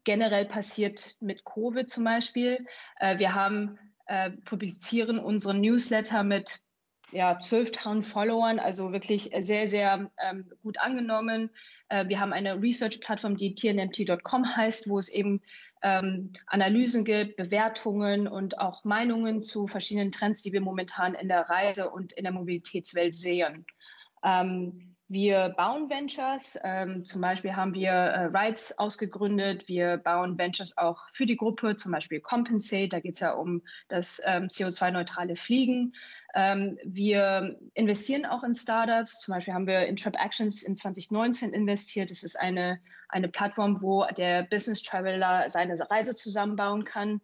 generell 0.03 0.45
passiert 0.45 1.15
mit 1.21 1.45
Covid 1.45 1.89
zum 1.89 2.03
Beispiel. 2.03 2.57
Äh, 2.99 3.19
wir 3.19 3.33
haben 3.33 3.79
äh, 4.07 4.31
publizieren 4.31 5.19
unseren 5.19 5.61
Newsletter 5.61 6.23
mit 6.23 6.59
ja, 7.11 7.37
12.000 7.37 8.03
Followern, 8.03 8.59
also 8.59 8.91
wirklich 8.93 9.31
sehr, 9.39 9.67
sehr 9.67 10.09
ähm, 10.17 10.49
gut 10.63 10.79
angenommen. 10.79 11.49
Äh, 11.89 12.07
wir 12.07 12.19
haben 12.19 12.33
eine 12.33 12.61
Research-Plattform, 12.61 13.37
die 13.37 13.53
tnmt.com 13.53 14.55
heißt, 14.55 14.89
wo 14.89 14.97
es 14.97 15.09
eben 15.09 15.41
ähm, 15.83 16.31
Analysen 16.47 17.05
gibt, 17.05 17.37
Bewertungen 17.37 18.27
und 18.27 18.59
auch 18.59 18.83
Meinungen 18.83 19.41
zu 19.41 19.67
verschiedenen 19.67 20.11
Trends, 20.11 20.43
die 20.43 20.53
wir 20.53 20.61
momentan 20.61 21.13
in 21.13 21.27
der 21.27 21.49
Reise- 21.49 21.89
und 21.89 22.13
in 22.13 22.23
der 22.23 22.33
Mobilitätswelt 22.33 23.15
sehen. 23.15 23.65
Ähm, 24.23 24.90
wir 25.11 25.49
bauen 25.49 25.89
Ventures. 25.89 26.57
Ähm, 26.63 27.03
zum 27.03 27.19
Beispiel 27.19 27.53
haben 27.53 27.73
wir 27.73 27.91
äh, 27.91 28.25
Rights 28.27 28.77
ausgegründet. 28.79 29.67
Wir 29.67 29.97
bauen 29.97 30.37
Ventures 30.37 30.77
auch 30.77 31.09
für 31.09 31.25
die 31.25 31.35
Gruppe, 31.35 31.75
zum 31.75 31.91
Beispiel 31.91 32.21
Compensate. 32.21 32.87
Da 32.87 33.01
geht 33.01 33.15
es 33.15 33.19
ja 33.19 33.33
um 33.33 33.61
das 33.89 34.21
ähm, 34.25 34.45
CO2-neutrale 34.45 35.35
Fliegen. 35.35 35.93
Ähm, 36.33 36.79
wir 36.85 37.59
investieren 37.73 38.25
auch 38.25 38.43
in 38.45 38.55
Startups. 38.55 39.19
Zum 39.19 39.33
Beispiel 39.33 39.53
haben 39.53 39.67
wir 39.67 39.85
in 39.85 39.97
Trap 39.97 40.15
Actions 40.15 40.63
in 40.63 40.77
2019 40.77 41.51
investiert. 41.51 42.09
Das 42.09 42.23
ist 42.23 42.39
eine, 42.39 42.79
eine 43.09 43.27
Plattform, 43.27 43.81
wo 43.81 44.05
der 44.15 44.43
Business 44.43 44.81
Traveler 44.81 45.49
seine 45.49 45.77
Reise 45.91 46.15
zusammenbauen 46.15 46.85
kann. 46.85 47.19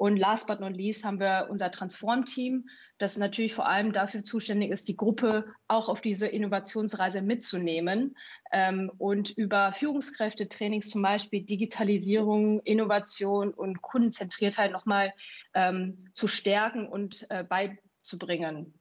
Und 0.00 0.16
last 0.16 0.46
but 0.46 0.60
not 0.60 0.74
least 0.74 1.04
haben 1.04 1.20
wir 1.20 1.48
unser 1.50 1.70
Transform-Team, 1.70 2.70
das 2.96 3.18
natürlich 3.18 3.52
vor 3.52 3.68
allem 3.68 3.92
dafür 3.92 4.24
zuständig 4.24 4.70
ist, 4.70 4.88
die 4.88 4.96
Gruppe 4.96 5.44
auch 5.68 5.90
auf 5.90 6.00
diese 6.00 6.26
Innovationsreise 6.26 7.20
mitzunehmen 7.20 8.16
ähm, 8.50 8.90
und 8.96 9.28
über 9.28 9.74
Führungskräfte-Trainings 9.74 10.88
zum 10.88 11.02
Beispiel 11.02 11.42
Digitalisierung, 11.42 12.60
Innovation 12.60 13.52
und 13.52 13.82
Kundenzentriertheit 13.82 14.72
nochmal 14.72 15.12
ähm, 15.52 16.08
zu 16.14 16.28
stärken 16.28 16.88
und 16.88 17.26
äh, 17.28 17.44
beizubringen. 17.44 18.72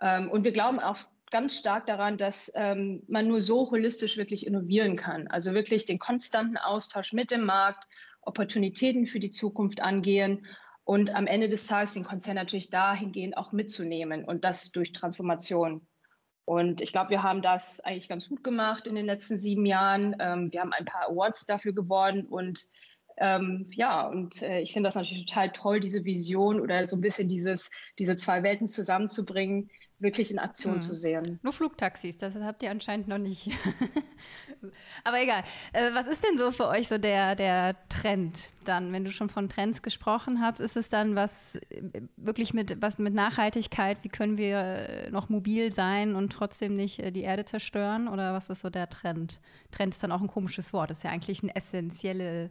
Ähm, 0.00 0.28
und 0.28 0.42
wir 0.42 0.50
glauben 0.50 0.80
auch 0.80 0.98
ganz 1.30 1.56
stark 1.56 1.86
daran, 1.86 2.18
dass 2.18 2.50
ähm, 2.56 3.04
man 3.06 3.28
nur 3.28 3.42
so 3.42 3.70
holistisch 3.70 4.16
wirklich 4.16 4.44
innovieren 4.44 4.96
kann. 4.96 5.28
Also 5.28 5.54
wirklich 5.54 5.86
den 5.86 6.00
konstanten 6.00 6.56
Austausch 6.56 7.12
mit 7.12 7.30
dem 7.30 7.44
Markt, 7.44 7.86
Opportunitäten 8.26 9.06
für 9.06 9.20
die 9.20 9.30
Zukunft 9.30 9.80
angehen 9.80 10.44
und 10.84 11.14
am 11.14 11.26
Ende 11.26 11.48
des 11.48 11.66
Tages 11.66 11.94
den 11.94 12.04
Konzern 12.04 12.36
natürlich 12.36 12.70
dahingehend 12.70 13.36
auch 13.36 13.52
mitzunehmen 13.52 14.24
und 14.24 14.44
das 14.44 14.70
durch 14.70 14.92
Transformation. 14.92 15.86
Und 16.44 16.82
ich 16.82 16.92
glaube, 16.92 17.10
wir 17.10 17.22
haben 17.22 17.40
das 17.40 17.80
eigentlich 17.80 18.08
ganz 18.08 18.28
gut 18.28 18.44
gemacht 18.44 18.86
in 18.86 18.94
den 18.94 19.06
letzten 19.06 19.38
sieben 19.38 19.64
Jahren. 19.64 20.14
Ähm, 20.20 20.52
wir 20.52 20.60
haben 20.60 20.74
ein 20.74 20.84
paar 20.84 21.08
Awards 21.08 21.46
dafür 21.46 21.72
gewonnen 21.72 22.26
und 22.26 22.68
ähm, 23.16 23.64
ja, 23.70 24.08
und 24.08 24.42
äh, 24.42 24.60
ich 24.60 24.72
finde 24.72 24.88
das 24.88 24.96
natürlich 24.96 25.26
total 25.26 25.52
toll, 25.52 25.80
diese 25.80 26.04
Vision 26.04 26.60
oder 26.60 26.84
so 26.86 26.96
ein 26.96 27.00
bisschen 27.00 27.28
dieses, 27.28 27.70
diese 27.98 28.16
zwei 28.16 28.42
Welten 28.42 28.66
zusammenzubringen, 28.66 29.70
wirklich 29.98 30.30
in 30.30 30.38
Aktion 30.38 30.74
hm. 30.74 30.80
zu 30.82 30.94
sehen. 30.94 31.38
Nur 31.42 31.52
Flugtaxis, 31.52 32.16
das 32.16 32.34
habt 32.36 32.62
ihr 32.62 32.70
anscheinend 32.70 33.08
noch 33.08 33.18
nicht. 33.18 33.50
Aber 35.04 35.20
egal. 35.20 35.44
Äh, 35.72 35.92
was 35.94 36.06
ist 36.06 36.22
denn 36.24 36.38
so 36.38 36.50
für 36.50 36.68
euch 36.68 36.88
so 36.88 36.98
der, 36.98 37.36
der 37.36 37.76
Trend 37.88 38.50
dann? 38.64 38.92
Wenn 38.92 39.04
du 39.04 39.10
schon 39.10 39.28
von 39.28 39.48
Trends 39.48 39.82
gesprochen 39.82 40.40
hast, 40.40 40.60
ist 40.60 40.76
es 40.76 40.88
dann 40.88 41.14
was 41.14 41.56
äh, 41.70 42.02
wirklich 42.16 42.54
mit, 42.54 42.80
was 42.82 42.98
mit 42.98 43.14
Nachhaltigkeit? 43.14 43.98
Wie 44.02 44.08
können 44.08 44.36
wir 44.36 44.58
äh, 44.58 45.10
noch 45.10 45.28
mobil 45.28 45.72
sein 45.72 46.16
und 46.16 46.32
trotzdem 46.32 46.76
nicht 46.76 46.98
die 47.14 47.22
Erde 47.22 47.44
zerstören? 47.44 48.08
Oder 48.08 48.32
was 48.34 48.50
ist 48.50 48.60
so 48.60 48.70
der 48.70 48.88
Trend? 48.88 49.40
Trend 49.70 49.94
ist 49.94 50.02
dann 50.02 50.12
auch 50.12 50.20
ein 50.20 50.28
komisches 50.28 50.72
Wort. 50.72 50.90
Das 50.90 50.98
ist 50.98 51.04
ja 51.04 51.10
eigentlich 51.10 51.42
ein 51.42 51.50
essentielle, 51.50 52.50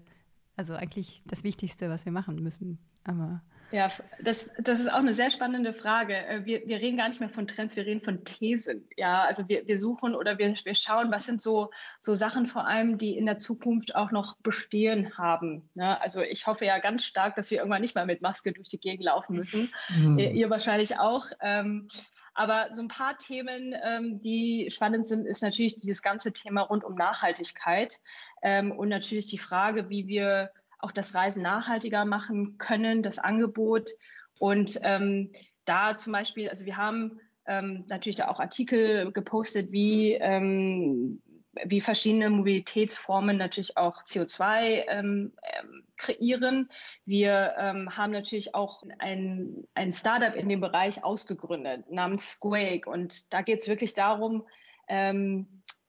also 0.55 0.73
eigentlich 0.73 1.21
das 1.25 1.43
Wichtigste, 1.43 1.89
was 1.89 2.05
wir 2.05 2.11
machen 2.11 2.41
müssen. 2.41 2.79
Aber 3.03 3.41
ja, 3.73 3.89
das, 4.21 4.53
das 4.59 4.79
ist 4.79 4.93
auch 4.93 4.99
eine 4.99 5.15
sehr 5.15 5.31
spannende 5.31 5.73
Frage. 5.73 6.15
Äh, 6.15 6.45
wir, 6.45 6.61
wir 6.67 6.77
reden 6.77 6.95
gar 6.95 7.07
nicht 7.07 7.19
mehr 7.19 7.29
von 7.29 7.47
Trends, 7.47 7.75
wir 7.75 7.87
reden 7.87 8.01
von 8.01 8.23
Thesen. 8.23 8.87
Ja, 8.97 9.23
also 9.23 9.49
wir, 9.49 9.65
wir 9.65 9.79
suchen 9.79 10.13
oder 10.13 10.37
wir, 10.37 10.53
wir 10.63 10.75
schauen, 10.75 11.11
was 11.11 11.25
sind 11.25 11.41
so, 11.41 11.71
so 11.99 12.13
Sachen 12.13 12.45
vor 12.45 12.67
allem, 12.67 12.99
die 12.99 13.17
in 13.17 13.25
der 13.25 13.39
Zukunft 13.39 13.95
auch 13.95 14.11
noch 14.11 14.37
bestehen 14.37 15.17
haben. 15.17 15.67
Ja, 15.73 15.97
also 15.97 16.21
ich 16.21 16.45
hoffe 16.45 16.65
ja 16.65 16.77
ganz 16.77 17.03
stark, 17.03 17.35
dass 17.35 17.49
wir 17.49 17.57
irgendwann 17.57 17.81
nicht 17.81 17.95
mehr 17.95 18.05
mit 18.05 18.21
Maske 18.21 18.53
durch 18.53 18.69
die 18.69 18.79
Gegend 18.79 19.05
laufen 19.05 19.35
müssen. 19.35 19.73
Mhm. 19.89 20.19
Ihr, 20.19 20.31
ihr, 20.31 20.49
wahrscheinlich 20.51 20.99
auch. 20.99 21.25
Ähm, 21.41 21.87
aber 22.35 22.67
so 22.71 22.81
ein 22.83 22.89
paar 22.89 23.17
Themen, 23.17 23.73
ähm, 23.83 24.21
die 24.21 24.69
spannend 24.69 25.07
sind, 25.07 25.25
ist 25.25 25.41
natürlich 25.41 25.77
dieses 25.77 26.03
ganze 26.03 26.31
Thema 26.31 26.61
rund 26.61 26.83
um 26.83 26.93
Nachhaltigkeit 26.93 27.99
ähm, 28.43 28.71
und 28.71 28.89
natürlich 28.89 29.27
die 29.27 29.39
Frage, 29.39 29.89
wie 29.89 30.07
wir 30.07 30.51
auch 30.83 30.91
das 30.91 31.15
Reisen 31.15 31.41
nachhaltiger 31.43 32.05
machen 32.05 32.57
können, 32.57 33.01
das 33.01 33.19
Angebot. 33.19 33.89
Und 34.37 34.79
ähm, 34.83 35.31
da 35.65 35.95
zum 35.95 36.13
Beispiel, 36.13 36.49
also 36.49 36.65
wir 36.65 36.77
haben 36.77 37.19
ähm, 37.45 37.85
natürlich 37.87 38.17
da 38.17 38.27
auch 38.27 38.39
Artikel 38.39 39.11
gepostet, 39.11 39.71
wie, 39.71 40.13
ähm, 40.13 41.21
wie 41.65 41.81
verschiedene 41.81 42.29
Mobilitätsformen 42.29 43.37
natürlich 43.37 43.77
auch 43.77 44.03
CO2 44.03 44.83
ähm, 44.87 45.33
ähm, 45.43 45.83
kreieren. 45.97 46.69
Wir 47.05 47.53
ähm, 47.57 47.95
haben 47.95 48.11
natürlich 48.11 48.55
auch 48.55 48.83
ein, 48.99 49.65
ein 49.75 49.91
Startup 49.91 50.35
in 50.35 50.49
dem 50.49 50.61
Bereich 50.61 51.03
ausgegründet 51.03 51.89
namens 51.91 52.31
Squake. 52.31 52.89
Und 52.89 53.31
da 53.31 53.41
geht 53.41 53.61
es 53.61 53.67
wirklich 53.67 53.93
darum, 53.93 54.43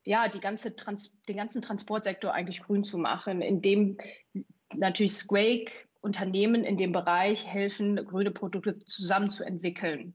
ja, 0.04 0.28
die 0.28 0.40
ganze 0.40 0.76
Trans 0.76 1.20
den 1.22 1.36
ganzen 1.36 1.62
Transportsektor 1.62 2.32
eigentlich 2.32 2.62
grün 2.62 2.84
zu 2.84 2.96
machen, 2.96 3.42
indem 3.42 3.98
natürlich 4.72 5.14
Squake 5.14 5.72
Unternehmen 6.00 6.64
in 6.64 6.76
dem 6.76 6.92
Bereich 6.92 7.46
helfen, 7.46 7.96
grüne 7.96 8.30
Produkte 8.30 8.78
zusammenzuentwickeln. 8.78 10.14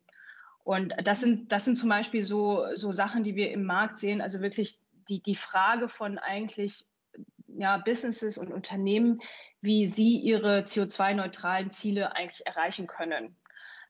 Und 0.63 0.94
das 1.03 1.22
sind, 1.22 1.51
das 1.51 1.65
sind 1.65 1.77
zum 1.77 1.89
Beispiel 1.89 2.22
so, 2.22 2.63
so 2.75 2.91
Sachen, 2.91 3.24
die 3.24 3.36
wir 3.36 3.51
im 3.51 3.63
Markt 3.65 3.98
sehen. 3.98 4.22
Also 4.22 4.39
wirklich 4.39 4.77
die, 5.10 5.20
die 5.22 5.36
Frage 5.36 5.89
von 5.89 6.20
eigentlich 6.20 6.86
ja, 7.48 7.77
Businesses 7.79 8.38
und 8.38 8.53
Unternehmen, 8.53 9.20
wie 9.62 9.88
sie 9.88 10.18
ihre 10.18 10.60
CO2-neutralen 10.60 11.72
Ziele 11.72 12.15
eigentlich 12.15 12.46
erreichen 12.46 12.86
können. 12.86 13.36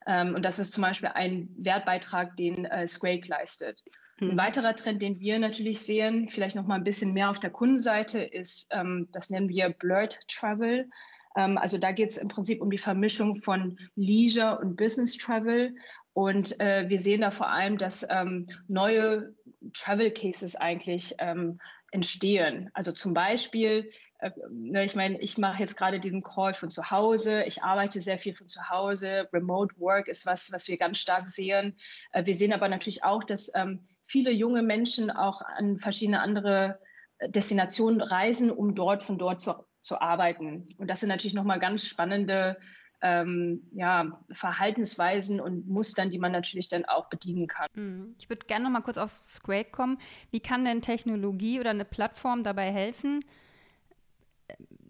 Ähm, 0.08 0.36
und 0.36 0.44
das 0.44 0.58
ist 0.58 0.72
zum 0.72 0.84
Beispiel 0.84 1.10
ein 1.13 1.50
Wertbeitrag, 1.58 2.38
den 2.38 2.63
äh, 2.66 2.88
Squake 2.88 3.28
leistet. 3.28 3.84
Ein 4.21 4.27
mhm. 4.29 4.38
weiterer 4.38 4.75
Trend, 4.75 5.01
den 5.01 5.19
wir 5.19 5.39
natürlich 5.39 5.81
sehen, 5.81 6.27
vielleicht 6.27 6.55
noch 6.55 6.67
mal 6.67 6.75
ein 6.75 6.83
bisschen 6.83 7.13
mehr 7.13 7.29
auf 7.29 7.39
der 7.39 7.49
Kundenseite, 7.49 8.19
ist, 8.19 8.69
ähm, 8.73 9.07
das 9.11 9.29
nennen 9.29 9.49
wir 9.49 9.69
Blurred 9.69 10.19
Travel. 10.27 10.89
Ähm, 11.35 11.57
also 11.57 11.77
da 11.77 11.91
geht 11.91 12.11
es 12.11 12.17
im 12.17 12.27
Prinzip 12.27 12.61
um 12.61 12.69
die 12.69 12.77
Vermischung 12.77 13.35
von 13.35 13.77
Leisure 13.95 14.59
und 14.59 14.75
Business 14.75 15.17
Travel. 15.17 15.75
Und 16.13 16.59
äh, 16.59 16.89
wir 16.89 16.99
sehen 16.99 17.21
da 17.21 17.31
vor 17.31 17.49
allem, 17.49 17.77
dass 17.77 18.05
ähm, 18.09 18.45
neue 18.67 19.33
Travel 19.73 20.11
Cases 20.11 20.55
eigentlich 20.55 21.15
ähm, 21.19 21.59
entstehen. 21.91 22.69
Also 22.73 22.91
zum 22.91 23.13
Beispiel 23.13 23.89
äh, 24.19 24.31
ne, 24.49 24.83
ich 24.83 24.95
meine, 24.95 25.19
ich 25.19 25.38
mache 25.38 25.61
jetzt 25.61 25.77
gerade 25.77 25.99
diesen 25.99 26.21
Call 26.21 26.53
von 26.53 26.69
zu 26.69 26.91
Hause. 26.91 27.43
Ich 27.45 27.63
arbeite 27.63 28.01
sehr 28.01 28.17
viel 28.17 28.33
von 28.33 28.47
zu 28.47 28.69
Hause. 28.69 29.29
Remote 29.31 29.73
Work 29.77 30.07
ist 30.07 30.25
was, 30.25 30.51
was 30.51 30.67
wir 30.67 30.77
ganz 30.77 30.97
stark 30.97 31.27
sehen. 31.27 31.77
Äh, 32.11 32.25
wir 32.25 32.35
sehen 32.35 32.53
aber 32.53 32.67
natürlich 32.67 33.03
auch, 33.03 33.23
dass 33.23 33.51
ähm, 33.55 33.88
viele 34.10 34.32
junge 34.32 34.63
Menschen 34.63 35.12
auch 35.12 35.42
an 35.42 35.78
verschiedene 35.78 36.20
andere 36.20 36.80
äh, 37.20 37.30
Destinationen 37.30 38.01
reisen, 38.01 38.51
um 38.51 38.74
dort 38.74 39.04
von 39.04 39.20
dort 39.20 39.39
zu, 39.39 39.54
zu 39.82 40.01
arbeiten. 40.01 40.66
Und 40.78 40.89
das 40.89 41.01
sind 41.01 41.10
natürlich 41.10 41.36
nochmal 41.36 41.60
ganz 41.60 41.86
spannende 41.86 42.58
ähm, 43.01 43.70
ja, 43.72 44.12
Verhaltensweisen 44.32 45.39
und 45.39 45.70
Mustern, 45.70 46.10
die 46.10 46.18
man 46.18 46.32
natürlich 46.32 46.68
dann 46.68 46.86
auch 46.86 47.08
bedienen 47.10 47.46
kann. 47.48 47.68
Mhm. 47.75 48.16
Ich 48.18 48.30
würde 48.30 48.48
gerne 48.48 48.63
noch 48.66 48.72
mal 48.72 48.82
kurz 48.82 48.98
auf 48.98 49.12
Squake 49.12 49.70
kommen. 49.72 50.00
Wie 50.32 50.39
kann 50.39 50.66
denn 50.66 50.82
Technologie 50.82 51.60
oder 51.60 51.70
eine 51.70 51.86
Plattform 51.86 52.42
dabei 52.44 52.72
helfen, 52.72 53.24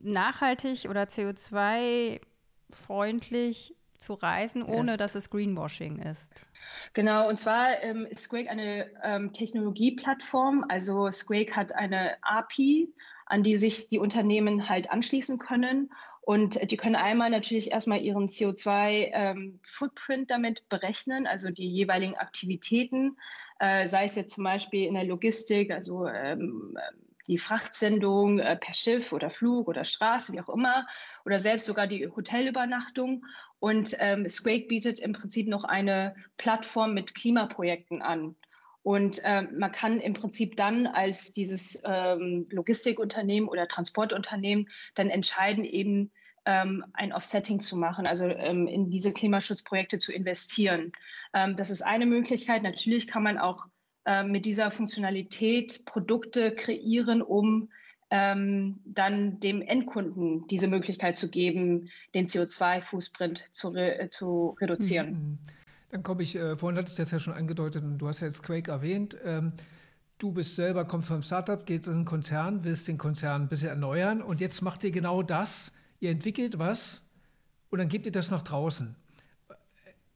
nachhaltig 0.02 0.88
oder 0.90 1.04
CO2-freundlich 1.04 3.76
zu 3.98 4.14
reisen, 4.14 4.64
ohne 4.64 4.96
dass 4.96 5.16
es 5.16 5.30
Greenwashing 5.30 6.00
ist? 6.00 6.46
Genau, 6.94 7.28
und 7.30 7.38
zwar 7.38 7.82
ähm, 7.84 8.06
ist 8.10 8.24
Squake 8.24 8.50
eine 8.50 8.90
ähm, 9.04 9.34
Technologieplattform. 9.34 10.66
Also 10.70 11.10
Squake 11.12 11.56
hat 11.56 11.76
eine 11.76 12.18
API, 12.22 12.94
an 13.26 13.44
die 13.44 13.58
sich 13.58 13.90
die 13.90 14.00
Unternehmen 14.00 14.70
halt 14.70 14.90
anschließen 14.90 15.38
können. 15.38 15.92
Und 16.22 16.70
die 16.70 16.78
können 16.78 16.96
einmal 16.96 17.30
natürlich 17.30 17.72
erstmal 17.72 18.02
ihren 18.02 18.28
CO2-Footprint 18.28 20.22
ähm, 20.22 20.28
damit 20.28 20.68
berechnen, 20.70 21.26
also 21.26 21.50
die 21.50 21.68
jeweiligen 21.68 22.16
Aktivitäten, 22.16 23.18
äh, 23.60 23.88
sei 23.88 24.06
es 24.06 24.16
jetzt 24.16 24.36
zum 24.36 24.44
Beispiel 24.44 24.86
in 24.86 24.94
der 24.94 25.06
Logistik, 25.06 25.72
also 25.72 26.08
ähm, 26.08 26.78
die 27.30 27.38
Frachtsendung 27.38 28.40
äh, 28.40 28.58
per 28.58 28.74
Schiff 28.74 29.14
oder 29.14 29.30
Flug 29.30 29.68
oder 29.68 29.86
Straße, 29.86 30.34
wie 30.34 30.42
auch 30.42 30.50
immer, 30.50 30.86
oder 31.26 31.40
selbst 31.40 31.66
sogar 31.66 31.88
die 31.88 32.08
Hotelübernachtung. 32.08 33.24
Und 33.60 33.96
ähm, 34.00 34.28
Squake 34.28 34.68
bietet 34.68 35.00
im 35.00 35.14
Prinzip 35.14 35.48
noch 35.48 35.64
eine 35.64 36.16
Plattform 36.38 36.94
mit 36.94 37.16
Klimaprojekten 37.16 38.02
an. 38.02 38.36
Und 38.82 39.22
ähm, 39.24 39.50
man 39.58 39.72
kann 39.72 40.00
im 40.00 40.14
Prinzip 40.14 40.56
dann 40.56 40.88
als 40.88 41.34
dieses 41.34 41.82
ähm, 41.86 42.48
Logistikunternehmen 42.50 43.48
oder 43.48 43.68
Transportunternehmen 43.68 44.68
dann 44.96 45.10
entscheiden, 45.10 45.66
eben 45.66 46.12
ähm, 46.46 46.84
ein 46.94 47.14
Offsetting 47.14 47.60
zu 47.60 47.76
machen, 47.76 48.08
also 48.08 48.26
ähm, 48.26 48.68
in 48.68 48.90
diese 48.90 49.12
Klimaschutzprojekte 49.12 50.00
zu 50.00 50.12
investieren. 50.12 50.94
Ähm, 51.34 51.56
das 51.56 51.70
ist 51.70 51.82
eine 51.84 52.06
Möglichkeit. 52.06 52.64
Natürlich 52.64 53.08
kann 53.08 53.22
man 53.22 53.38
auch 53.38 53.68
äh, 54.06 54.24
mit 54.24 54.46
dieser 54.46 54.72
Funktionalität 54.72 55.86
Produkte 55.86 56.52
kreieren, 56.52 57.22
um 57.22 57.70
ähm, 58.12 58.80
dann 58.86 59.40
dem 59.40 59.62
Endkunden 59.62 60.48
diese 60.48 60.68
Möglichkeit 60.68 61.16
zu 61.16 61.30
geben, 61.30 61.90
den 62.14 62.26
CO2-Fußprint 62.26 63.52
zu, 63.52 63.70
re 63.70 64.08
zu 64.10 64.56
reduzieren. 64.60 65.12
Mhm. 65.12 65.38
Dann 65.92 66.04
komme 66.04 66.24
ich, 66.24 66.36
äh, 66.36 66.56
vorhin 66.56 66.78
hatte 66.78 66.92
ich 66.92 66.98
das 66.98 67.12
ja 67.12 67.20
schon 67.20 67.34
angedeutet 67.34 67.84
und 67.84 67.98
du 67.98 68.08
hast 68.08 68.22
ja 68.22 68.28
jetzt 68.28 68.44
Quake 68.44 68.72
erwähnt. 68.72 69.18
Ähm, 69.24 69.54
du 70.18 70.32
bist 70.32 70.56
selber, 70.56 70.86
kommst 70.86 71.08
vom 71.08 71.24
Startup, 71.24 71.66
gehst 71.66 71.88
in 71.88 71.94
einen 71.94 72.06
Konzern, 72.06 72.64
willst 72.64 72.88
den 72.88 72.98
Konzern 72.98 73.44
ein 73.44 73.48
bisschen 73.48 73.70
erneuern 73.70 74.22
und 74.22 74.42
jetzt 74.42 74.62
macht 74.62 74.84
ihr 74.84 74.92
genau 74.92 75.24
das. 75.24 75.74
Ihr 76.00 76.12
entwickelt 76.12 76.60
was 76.60 77.04
und 77.70 77.80
dann 77.80 77.90
gebt 77.90 78.06
ihr 78.06 78.12
das 78.12 78.32
nach 78.32 78.42
draußen. 78.42 78.96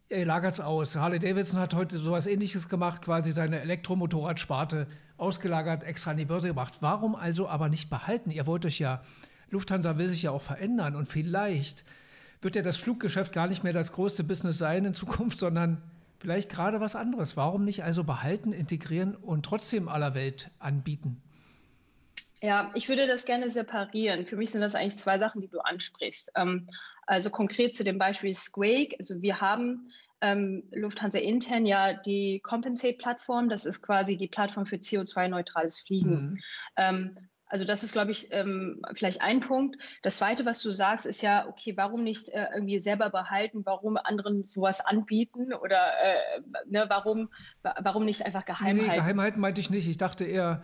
Ihr 0.09 0.25
lagert 0.25 0.53
es 0.53 0.59
aus. 0.59 0.95
Harley 0.95 1.19
Davidson 1.19 1.59
hat 1.59 1.73
heute 1.73 1.97
sowas 1.97 2.25
ähnliches 2.25 2.69
gemacht, 2.69 3.01
quasi 3.01 3.31
seine 3.31 3.61
Elektromotorradsparte 3.61 4.87
ausgelagert, 5.17 5.83
extra 5.83 6.11
an 6.11 6.17
die 6.17 6.25
Börse 6.25 6.49
gebracht. 6.49 6.77
Warum 6.81 7.15
also 7.15 7.47
aber 7.47 7.69
nicht 7.69 7.89
behalten? 7.89 8.29
Ihr 8.29 8.45
wollt 8.45 8.65
euch 8.65 8.79
ja, 8.79 9.01
Lufthansa 9.49 9.97
will 9.97 10.09
sich 10.09 10.23
ja 10.23 10.31
auch 10.31 10.41
verändern 10.41 10.95
und 10.95 11.07
vielleicht 11.07 11.85
wird 12.41 12.55
ja 12.55 12.61
das 12.61 12.77
Fluggeschäft 12.77 13.31
gar 13.31 13.47
nicht 13.47 13.63
mehr 13.63 13.73
das 13.73 13.93
größte 13.93 14.23
Business 14.23 14.57
sein 14.57 14.85
in 14.85 14.93
Zukunft, 14.93 15.39
sondern 15.39 15.81
vielleicht 16.19 16.49
gerade 16.49 16.81
was 16.81 16.95
anderes. 16.95 17.37
Warum 17.37 17.63
nicht 17.63 17.83
also 17.83 18.03
behalten, 18.03 18.51
integrieren 18.51 19.15
und 19.15 19.45
trotzdem 19.45 19.87
aller 19.87 20.13
Welt 20.13 20.51
anbieten? 20.59 21.21
Ja, 22.43 22.71
ich 22.73 22.89
würde 22.89 23.07
das 23.07 23.23
gerne 23.23 23.49
separieren. 23.49 24.25
Für 24.25 24.35
mich 24.35 24.51
sind 24.51 24.59
das 24.59 24.75
eigentlich 24.75 24.97
zwei 24.97 25.17
Sachen, 25.17 25.39
die 25.39 25.47
du 25.47 25.61
ansprichst. 25.61 26.33
Ähm, 26.35 26.67
also 27.07 27.29
konkret 27.29 27.73
zu 27.73 27.85
dem 27.85 27.97
Beispiel 27.97 28.33
Squake. 28.33 28.97
Also 28.99 29.21
wir 29.21 29.39
haben 29.39 29.89
ähm, 30.19 30.63
Lufthansa 30.73 31.19
intern 31.19 31.65
ja 31.65 31.93
die 31.93 32.41
Compensate-Plattform. 32.41 33.47
Das 33.47 33.65
ist 33.65 33.81
quasi 33.81 34.17
die 34.17 34.27
Plattform 34.27 34.65
für 34.65 34.75
CO2-neutrales 34.75 35.79
Fliegen. 35.79 36.31
Mhm. 36.31 36.39
Ähm, 36.75 37.15
also 37.45 37.63
das 37.63 37.81
ist, 37.81 37.93
glaube 37.93 38.11
ich, 38.11 38.27
ähm, 38.31 38.81
vielleicht 38.93 39.21
ein 39.21 39.39
Punkt. 39.39 39.77
Das 40.01 40.17
Zweite, 40.17 40.45
was 40.45 40.61
du 40.61 40.71
sagst, 40.71 41.05
ist 41.05 41.21
ja, 41.21 41.47
okay, 41.47 41.77
warum 41.77 42.03
nicht 42.03 42.27
äh, 42.27 42.47
irgendwie 42.53 42.79
selber 42.79 43.09
behalten, 43.09 43.61
warum 43.63 43.95
anderen 43.95 44.45
sowas 44.47 44.85
anbieten 44.85 45.53
oder 45.53 45.77
äh, 45.77 46.41
ne, 46.65 46.87
warum, 46.89 47.29
warum 47.61 48.03
nicht 48.03 48.25
einfach 48.25 48.43
geheim 48.43 48.75
nee, 48.75 48.81
nee, 48.81 48.87
halten? 48.89 49.01
Geheim 49.01 49.21
halten 49.21 49.39
meinte 49.39 49.61
ich 49.61 49.69
nicht. 49.69 49.87
Ich 49.87 49.97
dachte 49.97 50.25
eher 50.25 50.61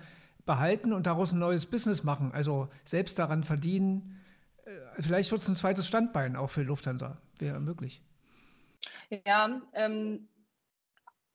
behalten 0.50 0.94
und 0.94 1.06
daraus 1.06 1.32
ein 1.32 1.38
neues 1.38 1.68
Business 1.68 2.04
machen, 2.04 2.32
also 2.34 2.70
selbst 2.84 3.20
daran 3.20 3.44
verdienen. 3.44 4.20
Äh, 4.66 4.72
vielleicht 5.04 5.30
wird 5.30 5.42
es 5.42 5.48
ein 5.48 5.56
zweites 5.56 5.86
Standbein 5.86 6.36
auch 6.36 6.50
für 6.50 6.64
Lufthansa, 6.64 7.18
wäre 7.38 7.60
möglich. 7.60 8.02
Ja, 9.28 9.62
ähm, 9.76 10.28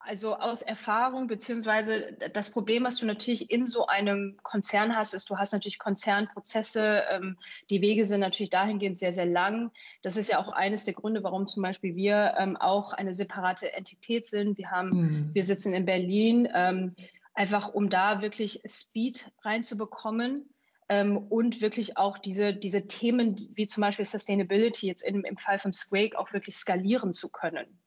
also 0.01 0.35
aus 0.35 0.63
Erfahrung, 0.63 1.29
beziehungsweise 1.29 2.17
das 2.35 2.51
Problem, 2.51 2.83
was 2.83 2.97
du 2.97 3.07
natürlich 3.07 3.53
in 3.53 3.69
so 3.69 3.87
einem 3.87 4.37
Konzern 4.43 4.97
hast, 4.97 5.15
ist, 5.15 5.31
du 5.31 5.39
hast 5.39 5.53
natürlich 5.53 5.79
Konzernprozesse. 5.79 7.05
Ähm, 7.11 7.39
die 7.71 7.81
Wege 7.81 8.05
sind 8.05 8.19
natürlich 8.19 8.51
dahingehend 8.51 8.99
sehr, 8.99 9.13
sehr 9.13 9.27
lang. 9.27 9.71
Das 10.03 10.17
ist 10.17 10.29
ja 10.29 10.41
auch 10.41 10.49
eines 10.49 10.85
der 10.85 10.95
Gründe, 10.95 11.23
warum 11.23 11.47
zum 11.47 11.63
Beispiel 11.63 11.95
wir 11.95 12.35
ähm, 12.37 12.57
auch 12.57 12.93
eine 12.93 13.15
separate 13.15 13.73
Entität 13.75 14.27
sind. 14.27 14.59
Wir 14.59 14.73
haben, 14.73 14.91
mhm. 14.91 15.31
wir 15.33 15.45
sitzen 15.45 15.73
in 15.73 15.87
Berlin, 15.87 16.49
ähm, 16.53 16.95
einfach 17.35 17.75
um 17.75 17.91
da 17.91 18.23
wirklich 18.23 18.63
Speed 18.67 19.31
reinzubekommen. 19.43 20.51
Ähm, 20.91 21.17
und 21.17 21.63
wirklich 21.63 21.97
auch 21.97 22.19
diese, 22.19 22.55
diese 22.55 22.87
Themen 22.87 23.37
wie 23.55 23.67
zum 23.67 23.81
Beispiel 23.81 24.05
Sustainability 24.05 24.87
jetzt 24.87 25.01
im, 25.01 25.25
im 25.25 25.39
Fall 25.39 25.59
von 25.59 25.73
Squake 25.73 26.19
auch 26.19 26.35
wirklich 26.35 26.57
skalieren 26.57 27.15
zu 27.15 27.31
können. 27.31 27.81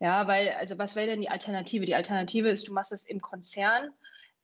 Ja, 0.00 0.26
weil, 0.26 0.50
also 0.50 0.78
was 0.78 0.96
wäre 0.96 1.08
denn 1.08 1.20
die 1.20 1.28
Alternative? 1.28 1.84
Die 1.84 1.94
Alternative 1.94 2.48
ist, 2.48 2.66
du 2.66 2.72
machst 2.72 2.92
es 2.92 3.04
im 3.04 3.20
Konzern. 3.20 3.90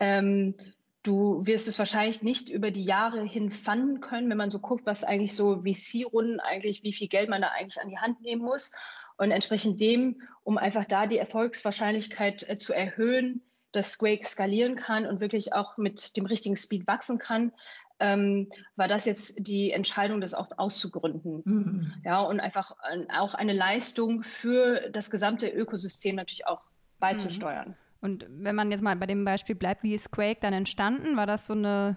Ähm, 0.01 0.55
du 1.03 1.47
wirst 1.47 1.69
es 1.69 1.79
wahrscheinlich 1.79 2.23
nicht 2.23 2.49
über 2.49 2.71
die 2.71 2.85
Jahre 2.85 3.23
hin 3.25 3.53
fanden 3.53 4.01
können, 4.01 4.29
wenn 4.29 4.37
man 4.37 4.51
so 4.51 4.59
guckt, 4.59 4.85
was 4.85 5.05
eigentlich 5.05 5.37
so 5.37 5.63
VC-Runden 5.63 6.41
eigentlich, 6.41 6.83
wie 6.83 6.93
viel 6.93 7.09
Geld 7.09 7.29
man 7.29 7.43
da 7.43 7.49
eigentlich 7.49 7.81
an 7.81 7.89
die 7.89 7.99
Hand 7.99 8.21
nehmen 8.21 8.43
muss. 8.43 8.73
Und 9.17 9.31
entsprechend 9.31 9.81
dem, 9.81 10.21
um 10.43 10.59
einfach 10.59 10.87
da 10.87 11.07
die 11.07 11.19
Erfolgswahrscheinlichkeit 11.19 12.49
äh, 12.49 12.57
zu 12.57 12.73
erhöhen, 12.73 13.43
dass 13.75 13.93
Squake 13.93 14.27
skalieren 14.27 14.75
kann 14.75 15.07
und 15.07 15.21
wirklich 15.21 15.53
auch 15.53 15.77
mit 15.77 16.17
dem 16.17 16.27
richtigen 16.27 16.57
Speed 16.57 16.87
wachsen 16.87 17.19
kann, 17.19 17.53
ähm, 18.01 18.49
war 18.77 18.89
das 18.89 19.05
jetzt 19.05 19.47
die 19.47 19.71
Entscheidung, 19.71 20.21
das 20.21 20.35
auch 20.35 20.49
auszugründen. 20.57 21.43
Mhm. 21.45 21.93
Ja, 22.05 22.21
und 22.23 22.41
einfach 22.41 22.73
äh, 22.91 23.07
auch 23.17 23.35
eine 23.35 23.53
Leistung 23.53 24.23
für 24.23 24.91
das 24.91 25.11
gesamte 25.11 25.49
Ökosystem 25.49 26.17
natürlich 26.17 26.47
auch 26.47 26.61
beizusteuern. 26.99 27.69
Mhm. 27.69 27.75
Und 28.01 28.27
wenn 28.29 28.55
man 28.55 28.71
jetzt 28.71 28.83
mal 28.83 28.97
bei 28.97 29.07
dem 29.07 29.25
Beispiel 29.25 29.55
bleibt, 29.55 29.83
wie 29.83 29.95
ist 29.95 30.11
Quake 30.11 30.41
dann 30.41 30.53
entstanden? 30.53 31.17
War 31.17 31.27
das 31.27 31.47
so 31.47 31.55
eine 31.55 31.97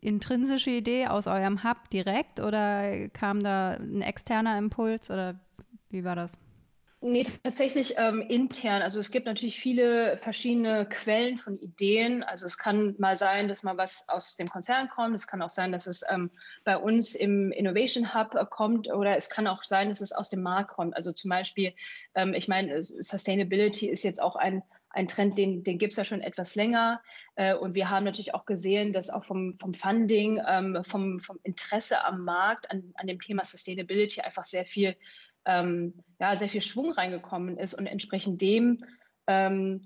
intrinsische 0.00 0.70
Idee 0.70 1.08
aus 1.08 1.26
eurem 1.26 1.64
Hub 1.64 1.90
direkt 1.90 2.40
oder 2.40 3.08
kam 3.10 3.42
da 3.42 3.72
ein 3.72 4.00
externer 4.00 4.56
Impuls 4.56 5.10
oder 5.10 5.38
wie 5.90 6.04
war 6.04 6.16
das? 6.16 6.32
Nee, 7.00 7.24
tatsächlich 7.44 7.94
ähm, 7.96 8.22
intern. 8.22 8.82
Also 8.82 8.98
es 8.98 9.12
gibt 9.12 9.26
natürlich 9.26 9.60
viele 9.60 10.18
verschiedene 10.18 10.84
Quellen 10.84 11.38
von 11.38 11.56
Ideen. 11.60 12.24
Also 12.24 12.44
es 12.44 12.58
kann 12.58 12.96
mal 12.98 13.14
sein, 13.14 13.46
dass 13.46 13.62
mal 13.62 13.76
was 13.76 14.08
aus 14.08 14.36
dem 14.36 14.48
Konzern 14.48 14.88
kommt. 14.88 15.14
Es 15.14 15.28
kann 15.28 15.40
auch 15.40 15.50
sein, 15.50 15.70
dass 15.70 15.86
es 15.86 16.02
ähm, 16.10 16.28
bei 16.64 16.76
uns 16.76 17.14
im 17.14 17.52
Innovation 17.52 18.14
Hub 18.14 18.34
äh, 18.34 18.44
kommt 18.50 18.92
oder 18.92 19.16
es 19.16 19.30
kann 19.30 19.46
auch 19.46 19.62
sein, 19.62 19.90
dass 19.90 20.00
es 20.00 20.10
aus 20.10 20.28
dem 20.28 20.42
Markt 20.42 20.72
kommt. 20.72 20.96
Also 20.96 21.12
zum 21.12 21.28
Beispiel, 21.28 21.72
ähm, 22.16 22.34
ich 22.34 22.48
meine, 22.48 22.82
Sustainability 22.82 23.88
ist 23.88 24.02
jetzt 24.02 24.20
auch 24.20 24.34
ein, 24.34 24.64
ein 24.90 25.06
Trend, 25.06 25.38
den, 25.38 25.62
den 25.62 25.78
gibt 25.78 25.92
es 25.92 25.98
ja 25.98 26.04
schon 26.04 26.20
etwas 26.20 26.56
länger. 26.56 27.00
Äh, 27.36 27.54
und 27.54 27.74
wir 27.74 27.90
haben 27.90 28.06
natürlich 28.06 28.34
auch 28.34 28.44
gesehen, 28.44 28.92
dass 28.92 29.08
auch 29.08 29.24
vom, 29.24 29.54
vom 29.54 29.72
Funding, 29.72 30.42
ähm, 30.48 30.82
vom, 30.82 31.20
vom 31.20 31.38
Interesse 31.44 32.04
am 32.04 32.24
Markt 32.24 32.68
an, 32.72 32.92
an 32.96 33.06
dem 33.06 33.20
Thema 33.20 33.44
Sustainability 33.44 34.20
einfach 34.20 34.42
sehr 34.42 34.64
viel 34.64 34.96
ähm, 35.48 36.04
ja, 36.20 36.36
sehr 36.36 36.48
viel 36.48 36.62
Schwung 36.62 36.92
reingekommen 36.92 37.58
ist 37.58 37.74
und 37.74 37.86
entsprechend 37.86 38.40
dem 38.40 38.84
ähm, 39.26 39.82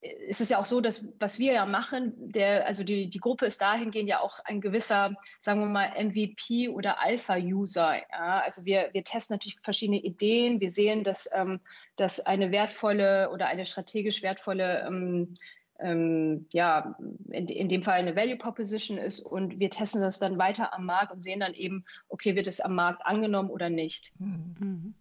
ist 0.00 0.40
es 0.40 0.48
ja 0.48 0.58
auch 0.58 0.66
so, 0.66 0.80
dass 0.80 1.12
was 1.18 1.40
wir 1.40 1.54
ja 1.54 1.66
machen, 1.66 2.12
der, 2.16 2.66
also 2.66 2.84
die, 2.84 3.10
die 3.10 3.18
Gruppe 3.18 3.46
ist 3.46 3.60
dahingehend 3.60 4.08
ja 4.08 4.20
auch 4.20 4.38
ein 4.44 4.60
gewisser, 4.60 5.14
sagen 5.40 5.60
wir 5.60 5.66
mal, 5.66 5.92
MVP 5.96 6.68
oder 6.68 7.02
Alpha-User. 7.02 7.96
Ja? 8.12 8.40
Also 8.40 8.64
wir, 8.64 8.90
wir 8.92 9.02
testen 9.02 9.34
natürlich 9.34 9.58
verschiedene 9.60 9.98
Ideen. 9.98 10.60
Wir 10.60 10.70
sehen, 10.70 11.02
dass, 11.02 11.28
ähm, 11.34 11.60
dass 11.96 12.20
eine 12.20 12.52
wertvolle 12.52 13.30
oder 13.30 13.48
eine 13.48 13.66
strategisch 13.66 14.22
wertvolle 14.22 14.86
ähm, 14.86 15.34
ähm, 15.80 16.46
ja, 16.52 16.96
in, 17.30 17.46
in 17.48 17.68
dem 17.68 17.82
Fall 17.82 17.98
eine 17.98 18.16
Value 18.16 18.36
Proposition 18.36 18.98
ist 18.98 19.20
und 19.20 19.60
wir 19.60 19.70
testen 19.70 20.00
das 20.00 20.18
dann 20.18 20.38
weiter 20.38 20.74
am 20.74 20.86
Markt 20.86 21.12
und 21.12 21.22
sehen 21.22 21.40
dann 21.40 21.54
eben, 21.54 21.84
okay, 22.08 22.34
wird 22.34 22.48
es 22.48 22.60
am 22.60 22.74
Markt 22.74 23.04
angenommen 23.06 23.50
oder 23.50 23.70
nicht. 23.70 24.12
Mhm. 24.18 24.94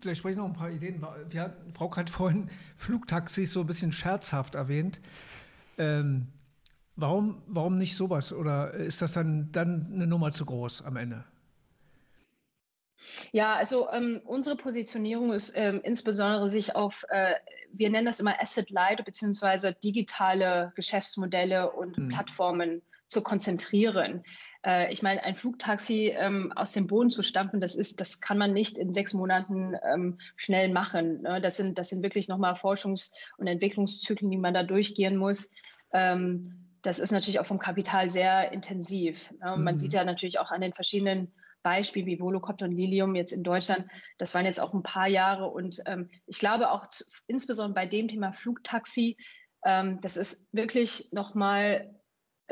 Vielleicht 0.00 0.18
spreche 0.18 0.32
ich 0.32 0.38
noch 0.38 0.46
ein 0.46 0.52
paar 0.52 0.70
Ideen. 0.70 1.04
Wir 1.30 1.42
hatten, 1.42 1.72
Frau 1.72 1.94
hat 1.96 2.10
vorhin 2.10 2.50
Flugtaxis 2.76 3.52
so 3.52 3.60
ein 3.60 3.66
bisschen 3.66 3.92
scherzhaft 3.92 4.54
erwähnt. 4.54 5.00
Ähm, 5.78 6.28
warum, 6.96 7.42
warum 7.46 7.78
nicht 7.78 7.96
sowas? 7.96 8.32
Oder 8.32 8.72
ist 8.72 9.02
das 9.02 9.12
dann, 9.12 9.50
dann 9.52 9.90
eine 9.92 10.06
Nummer 10.06 10.32
zu 10.32 10.44
groß 10.44 10.84
am 10.84 10.96
Ende? 10.96 11.24
Ja, 13.32 13.54
also 13.54 13.88
ähm, 13.90 14.20
unsere 14.24 14.56
Positionierung 14.56 15.32
ist 15.32 15.52
ähm, 15.56 15.80
insbesondere 15.82 16.48
sich 16.48 16.74
auf, 16.74 17.04
äh, 17.08 17.34
wir 17.72 17.90
nennen 17.90 18.06
das 18.06 18.20
immer 18.20 18.40
Asset 18.40 18.70
Light 18.70 19.04
beziehungsweise 19.04 19.74
digitale 19.74 20.72
Geschäftsmodelle 20.76 21.72
und 21.72 21.98
mhm. 21.98 22.08
Plattformen 22.08 22.82
zu 23.08 23.22
konzentrieren. 23.22 24.24
Äh, 24.64 24.92
ich 24.92 25.02
meine, 25.02 25.22
ein 25.22 25.36
Flugtaxi 25.36 26.14
ähm, 26.16 26.52
aus 26.56 26.72
dem 26.72 26.86
Boden 26.86 27.10
zu 27.10 27.22
stampfen, 27.22 27.60
das 27.60 27.76
ist, 27.76 28.00
das 28.00 28.20
kann 28.20 28.38
man 28.38 28.52
nicht 28.52 28.78
in 28.78 28.92
sechs 28.92 29.12
Monaten 29.14 29.74
ähm, 29.92 30.18
schnell 30.36 30.70
machen. 30.70 31.22
Ne? 31.22 31.40
Das 31.40 31.56
sind, 31.56 31.78
das 31.78 31.90
sind 31.90 32.02
wirklich 32.02 32.28
nochmal 32.28 32.54
Forschungs- 32.54 33.12
und 33.36 33.46
Entwicklungszyklen, 33.46 34.30
die 34.30 34.38
man 34.38 34.54
da 34.54 34.62
durchgehen 34.62 35.16
muss. 35.16 35.52
Ähm, 35.92 36.42
das 36.82 36.98
ist 36.98 37.12
natürlich 37.12 37.40
auch 37.40 37.46
vom 37.46 37.58
Kapital 37.58 38.08
sehr 38.08 38.52
intensiv. 38.52 39.30
Ne? 39.40 39.56
Man 39.56 39.74
mhm. 39.74 39.78
sieht 39.78 39.92
ja 39.92 40.04
natürlich 40.04 40.38
auch 40.38 40.50
an 40.50 40.60
den 40.60 40.72
verschiedenen 40.72 41.32
Beispiel 41.66 42.06
wie 42.06 42.20
Volocopter 42.20 42.66
und 42.66 42.76
Lilium 42.76 43.16
jetzt 43.16 43.32
in 43.32 43.42
Deutschland, 43.42 43.88
das 44.18 44.36
waren 44.36 44.46
jetzt 44.46 44.60
auch 44.60 44.72
ein 44.72 44.84
paar 44.84 45.08
Jahre. 45.08 45.48
Und 45.48 45.82
ähm, 45.86 46.08
ich 46.28 46.38
glaube 46.38 46.70
auch 46.70 46.86
zu, 46.86 47.02
insbesondere 47.26 47.74
bei 47.74 47.86
dem 47.86 48.06
Thema 48.06 48.32
Flugtaxi, 48.32 49.16
ähm, 49.64 49.98
das 50.00 50.16
ist 50.16 50.54
wirklich 50.54 51.08
nochmal 51.10 51.92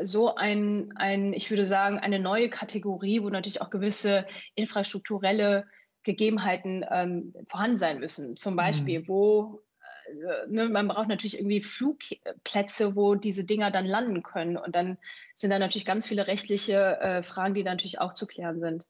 so 0.03 0.35
ein, 0.35 0.93
ein, 0.97 1.33
ich 1.33 1.49
würde 1.49 1.65
sagen, 1.65 2.01
eine 2.01 2.19
neue 2.19 2.51
Kategorie, 2.51 3.23
wo 3.23 3.29
natürlich 3.29 3.63
auch 3.63 3.71
gewisse 3.71 4.27
infrastrukturelle 4.57 5.65
Gegebenheiten 6.03 6.85
ähm, 6.91 7.35
vorhanden 7.47 7.77
sein 7.77 8.01
müssen. 8.01 8.37
Zum 8.37 8.57
Beispiel, 8.57 8.99
mhm. 8.99 9.09
wo 9.09 9.61
äh, 9.61 10.49
Ne, 10.49 10.69
man 10.69 10.89
braucht 10.89 11.09
natürlich 11.09 11.39
irgendwie 11.39 11.63
Flugplätze, 11.63 12.95
wo 12.97 13.15
diese 13.15 13.45
Dinger 13.45 13.71
dann 13.71 13.87
landen 13.87 14.23
können. 14.23 14.57
Und 14.57 14.75
dann 14.77 14.99
sind 15.35 15.51
da 15.51 15.59
natürlich 15.59 15.87
ganz 15.87 16.07
viele 16.07 16.27
rechtliche 16.27 16.99
äh, 17.01 17.23
Fragen, 17.23 17.55
die 17.55 17.65
natürlich 17.65 18.01
auch 18.01 18.13
zu 18.13 18.27
klären 18.27 18.61
sind. 18.61 18.87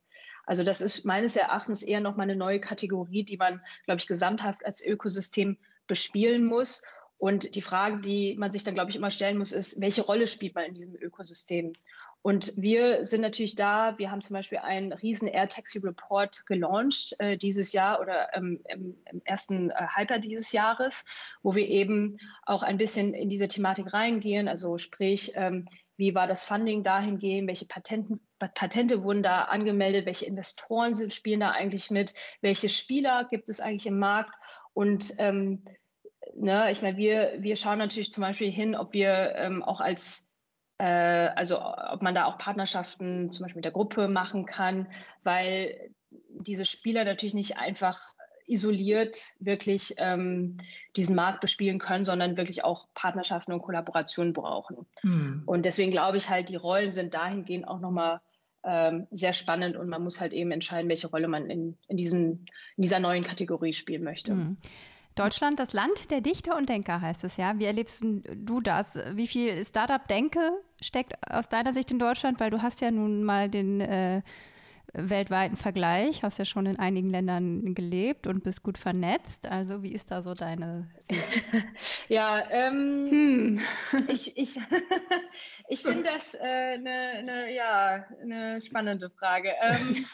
Also 0.47 0.65
das 0.65 0.81
ist 0.81 1.05
meines 1.05 1.37
Erachtens 1.37 1.83
eher 1.83 2.01
nochmal 2.01 2.25
eine 2.25 2.37
neue 2.37 2.61
Kategorie, 2.61 3.25
die 3.25 3.37
man, 3.37 3.61
glaube 3.85 4.01
ich, 4.01 4.07
gesamthaft 4.07 4.65
als 4.65 4.85
Ökosystem 4.85 5.59
bespielen 5.87 6.45
muss. 6.45 6.83
Und 7.17 7.55
die 7.55 7.63
Frage, 7.63 8.01
die 8.01 8.37
man 8.39 8.53
sich 8.53 8.65
dann, 8.65 8.75
glaube 8.75 8.91
ich, 8.91 8.97
immer 8.97 9.11
stellen 9.11 9.39
muss, 9.39 9.53
ist, 9.53 9.81
welche 9.81 10.03
Rolle 10.03 10.27
spielt 10.27 10.55
man 10.55 10.65
in 10.65 10.75
diesem 10.75 10.97
Ökosystem? 10.97 11.73
Und 12.27 12.55
wir 12.57 13.05
sind 13.05 13.21
natürlich 13.21 13.55
da. 13.55 13.99
Wir 13.99 14.11
haben 14.11 14.23
zum 14.23 14.33
Beispiel 14.33 14.59
einen 14.59 14.95
riesen 14.95 15.29
Air 15.29 15.47
Taxi 15.47 15.79
Report 15.81 16.47
gelauncht 16.47 17.15
äh, 17.19 17.37
dieses 17.37 17.75
Jahr 17.75 18.01
oder 18.01 18.35
ähm, 18.35 18.63
im, 18.65 18.97
im, 19.13 19.21
ersten 19.27 19.71
äh, 19.71 19.75
Halbjahr 19.75 20.21
dieses 20.21 20.51
Jahres, 20.53 21.05
wo 21.43 21.55
wir 21.55 21.69
eben 21.69 22.17
auch 22.47 22.63
ein 22.63 22.79
bisschen 22.79 23.13
in 23.13 23.29
diese 23.29 23.47
Thematik 23.47 23.93
reingehen. 23.93 24.49
Also 24.49 24.79
sprich, 24.79 25.33
ähm, 25.35 25.67
wie 25.99 26.15
war 26.15 26.27
das 26.27 26.45
Funding 26.45 26.83
dahingehend? 26.83 27.47
Welche 27.47 27.67
Patenten, 27.67 28.27
Patente 28.49 29.05
wurden 29.05 29.23
da 29.23 29.43
angemeldet? 29.43 30.07
Welche 30.07 30.27
Investoren 30.27 30.95
sind, 30.95 31.13
spielen 31.13 31.41
da 31.41 31.51
eigentlich 31.51 31.91
mit? 31.91 32.15
Welche 32.41 32.69
Spieler 32.69 33.27
gibt 33.31 33.49
es 33.49 33.61
eigentlich 33.61 33.87
im 33.87 33.99
Markt? 33.99 34.35
Und 34.73 35.15
ähm, 35.19 35.65
ne, 36.35 36.71
ich 36.71 36.83
meine, 36.83 36.97
wir, 36.97 37.35
wir 37.39 37.57
schauen 37.57 37.79
natürlich 37.79 38.13
zum 38.13 38.23
Beispiel 38.23 38.51
hin, 38.51 38.75
ob 38.75 38.93
wir 38.93 39.35
ähm, 39.37 39.63
auch 39.63 39.81
als 39.81 40.33
äh, 40.79 40.85
also 40.85 41.61
ob 41.63 42.03
man 42.03 42.15
da 42.15 42.27
auch 42.27 42.39
Partnerschaften 42.39 43.31
zum 43.31 43.45
Beispiel 43.45 43.59
mit 43.59 43.65
der 43.65 43.73
Gruppe 43.73 44.09
machen 44.09 44.45
kann, 44.45 44.89
weil 45.23 45.91
diese 46.11 46.65
Spieler 46.65 47.05
natürlich 47.05 47.35
nicht 47.35 47.59
einfach 47.59 48.15
isoliert 48.47 49.17
wirklich 49.41 49.95
ähm, 49.97 50.59
diesen 50.97 51.17
Markt 51.17 51.41
bespielen 51.41 51.79
können, 51.79 52.05
sondern 52.05 52.37
wirklich 52.37 52.65
auch 52.65 52.89
Partnerschaften 52.95 53.53
und 53.53 53.63
Kollaborationen 53.63 54.33
brauchen. 54.33 54.87
Mhm. 55.03 55.43
Und 55.47 55.65
deswegen 55.65 55.91
glaube 55.91 56.19
ich 56.19 56.29
halt, 56.29 56.51
die 56.51 56.57
Rollen 56.57 56.91
sind 56.91 57.15
dahingehend 57.15 57.67
auch 57.67 57.81
nochmal 57.81 58.21
ähm, 58.65 59.07
sehr 59.11 59.33
spannend 59.33 59.77
und 59.77 59.89
man 59.89 60.03
muss 60.03 60.21
halt 60.21 60.33
eben 60.33 60.51
entscheiden, 60.51 60.89
welche 60.89 61.09
Rolle 61.09 61.29
man 61.29 61.51
in, 61.51 61.77
in, 61.89 61.97
diesem, 61.97 62.45
in 62.77 62.83
dieser 62.83 63.01
neuen 63.01 63.25
Kategorie 63.25 63.73
spielen 63.73 64.05
möchte. 64.05 64.35
Mhm. 64.35 64.57
Deutschland, 65.15 65.61
das 65.61 65.73
Land 65.73 66.11
der 66.11 66.21
Dichter 66.21 66.57
und 66.57 66.69
Denker 66.69 67.01
heißt 67.01 67.23
es 67.23 67.37
ja. 67.37 67.59
Wie 67.59 67.67
erlebst 67.67 68.03
du 68.03 68.61
das? 68.61 68.99
Wie 69.13 69.29
viel 69.29 69.65
Startup-Denke 69.65 70.41
steckt 70.81 71.15
aus 71.31 71.49
deiner 71.49 71.73
Sicht 71.73 71.93
in 71.93 72.01
Deutschland? 72.01 72.41
Weil 72.41 72.51
du 72.51 72.63
hast 72.63 72.81
ja 72.81 72.91
nun 72.91 73.23
mal 73.23 73.49
den 73.49 73.81
äh, 73.81 74.23
weltweiten 74.95 75.57
Vergleich, 75.57 76.23
hast 76.23 76.39
ja 76.39 76.45
schon 76.45 76.67
in 76.67 76.79
einigen 76.79 77.11
Ländern 77.11 77.75
gelebt 77.75 78.27
und 78.27 78.43
bist 78.45 78.63
gut 78.63 78.79
vernetzt. 78.79 79.47
Also 79.47 79.83
wie 79.83 79.93
ist 79.93 80.11
da 80.11 80.23
so 80.23 80.35
deine 80.35 80.89
Sicht? 81.11 81.45
ja, 82.09 82.43
ähm, 82.51 83.11
hm. 83.11 83.61
ich, 84.09 84.37
ich, 84.37 84.57
ich 85.69 85.83
finde 85.83 86.05
das 86.05 86.35
eine 86.37 87.19
äh, 87.19 87.23
ne, 87.23 87.55
ja, 87.55 88.07
ne 88.25 88.61
spannende 88.63 89.11
Frage. 89.11 89.53
Ähm, 89.61 90.07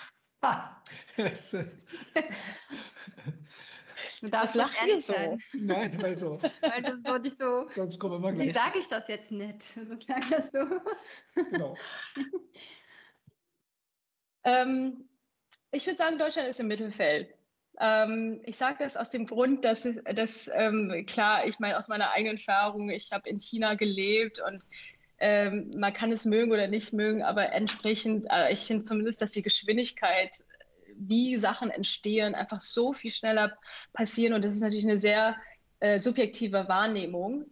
Du 4.20 4.28
darfst 4.28 4.54
nicht 4.54 4.80
ehrlich 4.80 5.06
so. 5.06 5.12
sein. 5.14 5.42
Nein, 5.54 6.02
weil 6.02 6.18
so. 6.18 6.38
weil 6.60 6.82
das 6.82 6.96
wollte 7.04 7.28
ich 7.28 7.36
so. 7.36 7.68
Sonst 7.74 7.98
kommen 7.98 8.22
wir 8.22 8.32
gleich. 8.32 8.48
Wie 8.48 8.52
sage 8.52 8.78
ich 8.78 8.88
das 8.88 9.08
jetzt 9.08 9.30
nicht? 9.30 9.62
So 9.62 9.96
klang 9.96 10.22
das 10.30 10.52
so. 10.52 10.58
Genau. 11.34 11.74
Ähm, 14.44 15.08
ich 15.72 15.86
würde 15.86 15.96
sagen, 15.96 16.18
Deutschland 16.18 16.48
ist 16.48 16.60
im 16.60 16.68
Mittelfeld. 16.68 17.32
Ähm, 17.80 18.40
ich 18.44 18.56
sage 18.56 18.76
das 18.80 18.96
aus 18.96 19.10
dem 19.10 19.26
Grund, 19.26 19.64
dass, 19.64 19.88
dass 20.14 20.50
ähm, 20.54 21.04
klar, 21.06 21.46
ich 21.46 21.58
meine, 21.58 21.78
aus 21.78 21.88
meiner 21.88 22.10
eigenen 22.10 22.36
Erfahrung, 22.36 22.90
ich 22.90 23.12
habe 23.12 23.28
in 23.28 23.38
China 23.38 23.74
gelebt 23.74 24.40
und 24.40 24.66
ähm, 25.18 25.70
man 25.76 25.92
kann 25.92 26.12
es 26.12 26.24
mögen 26.24 26.50
oder 26.50 26.66
nicht 26.66 26.92
mögen, 26.92 27.22
aber 27.22 27.52
entsprechend, 27.52 28.26
äh, 28.30 28.52
ich 28.52 28.60
finde 28.60 28.82
zumindest, 28.84 29.22
dass 29.22 29.32
die 29.32 29.42
Geschwindigkeit 29.42 30.34
wie 30.96 31.38
Sachen 31.38 31.70
entstehen, 31.70 32.34
einfach 32.34 32.60
so 32.60 32.92
viel 32.92 33.10
schneller 33.10 33.56
passieren. 33.92 34.34
Und 34.34 34.44
das 34.44 34.54
ist 34.54 34.62
natürlich 34.62 34.84
eine 34.84 34.98
sehr 34.98 35.36
äh, 35.80 35.98
subjektive 35.98 36.68
Wahrnehmung. 36.68 37.46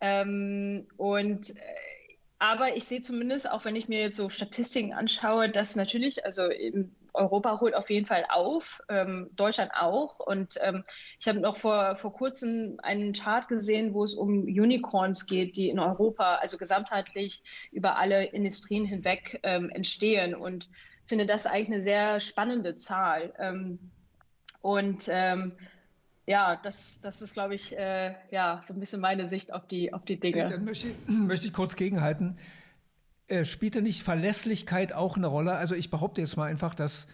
Ähm, 0.00 0.86
und 0.96 1.50
äh, 1.50 1.62
aber 2.44 2.76
ich 2.76 2.84
sehe 2.84 3.00
zumindest, 3.00 3.50
auch 3.50 3.64
wenn 3.64 3.74
ich 3.74 3.88
mir 3.88 4.00
jetzt 4.02 4.16
so 4.16 4.28
Statistiken 4.28 4.92
anschaue, 4.92 5.48
dass 5.48 5.76
natürlich, 5.76 6.26
also 6.26 6.50
Europa 7.14 7.58
holt 7.58 7.74
auf 7.74 7.88
jeden 7.88 8.04
Fall 8.04 8.26
auf, 8.28 8.82
ähm, 8.90 9.30
Deutschland 9.34 9.70
auch. 9.74 10.18
Und 10.18 10.58
ähm, 10.60 10.84
ich 11.18 11.26
habe 11.26 11.40
noch 11.40 11.56
vor, 11.56 11.96
vor 11.96 12.12
kurzem 12.12 12.78
einen 12.82 13.14
Chart 13.14 13.48
gesehen, 13.48 13.94
wo 13.94 14.04
es 14.04 14.14
um 14.14 14.42
Unicorns 14.42 15.24
geht, 15.24 15.56
die 15.56 15.70
in 15.70 15.78
Europa, 15.78 16.34
also 16.34 16.58
gesamtheitlich 16.58 17.42
über 17.72 17.96
alle 17.96 18.24
Industrien 18.26 18.84
hinweg 18.84 19.40
ähm, 19.42 19.70
entstehen. 19.70 20.34
Und 20.34 20.68
finde 21.06 21.24
das 21.24 21.46
eigentlich 21.46 21.68
eine 21.68 21.80
sehr 21.80 22.20
spannende 22.20 22.74
Zahl. 22.74 23.32
Ähm, 23.38 23.78
und 24.60 25.06
ähm, 25.08 25.52
ja, 26.26 26.56
das, 26.56 27.00
das 27.00 27.22
ist, 27.22 27.34
glaube 27.34 27.54
ich, 27.54 27.76
äh, 27.76 28.14
ja, 28.30 28.60
so 28.64 28.74
ein 28.74 28.80
bisschen 28.80 29.00
meine 29.00 29.28
Sicht 29.28 29.52
auf 29.52 29.66
die, 29.66 29.92
auf 29.92 30.04
die 30.04 30.18
Dinge. 30.18 30.48
Dann 30.48 30.64
möchte 30.64 30.88
ich, 30.88 30.94
möchte 31.06 31.46
ich 31.46 31.52
kurz 31.52 31.76
gegenhalten. 31.76 32.38
Äh, 33.28 33.44
spielte 33.44 33.82
nicht 33.82 34.02
Verlässlichkeit 34.02 34.92
auch 34.92 35.16
eine 35.16 35.26
Rolle? 35.26 35.52
Also 35.52 35.74
ich 35.74 35.90
behaupte 35.90 36.20
jetzt 36.20 36.36
mal 36.36 36.46
einfach, 36.46 36.74
dass 36.74 37.06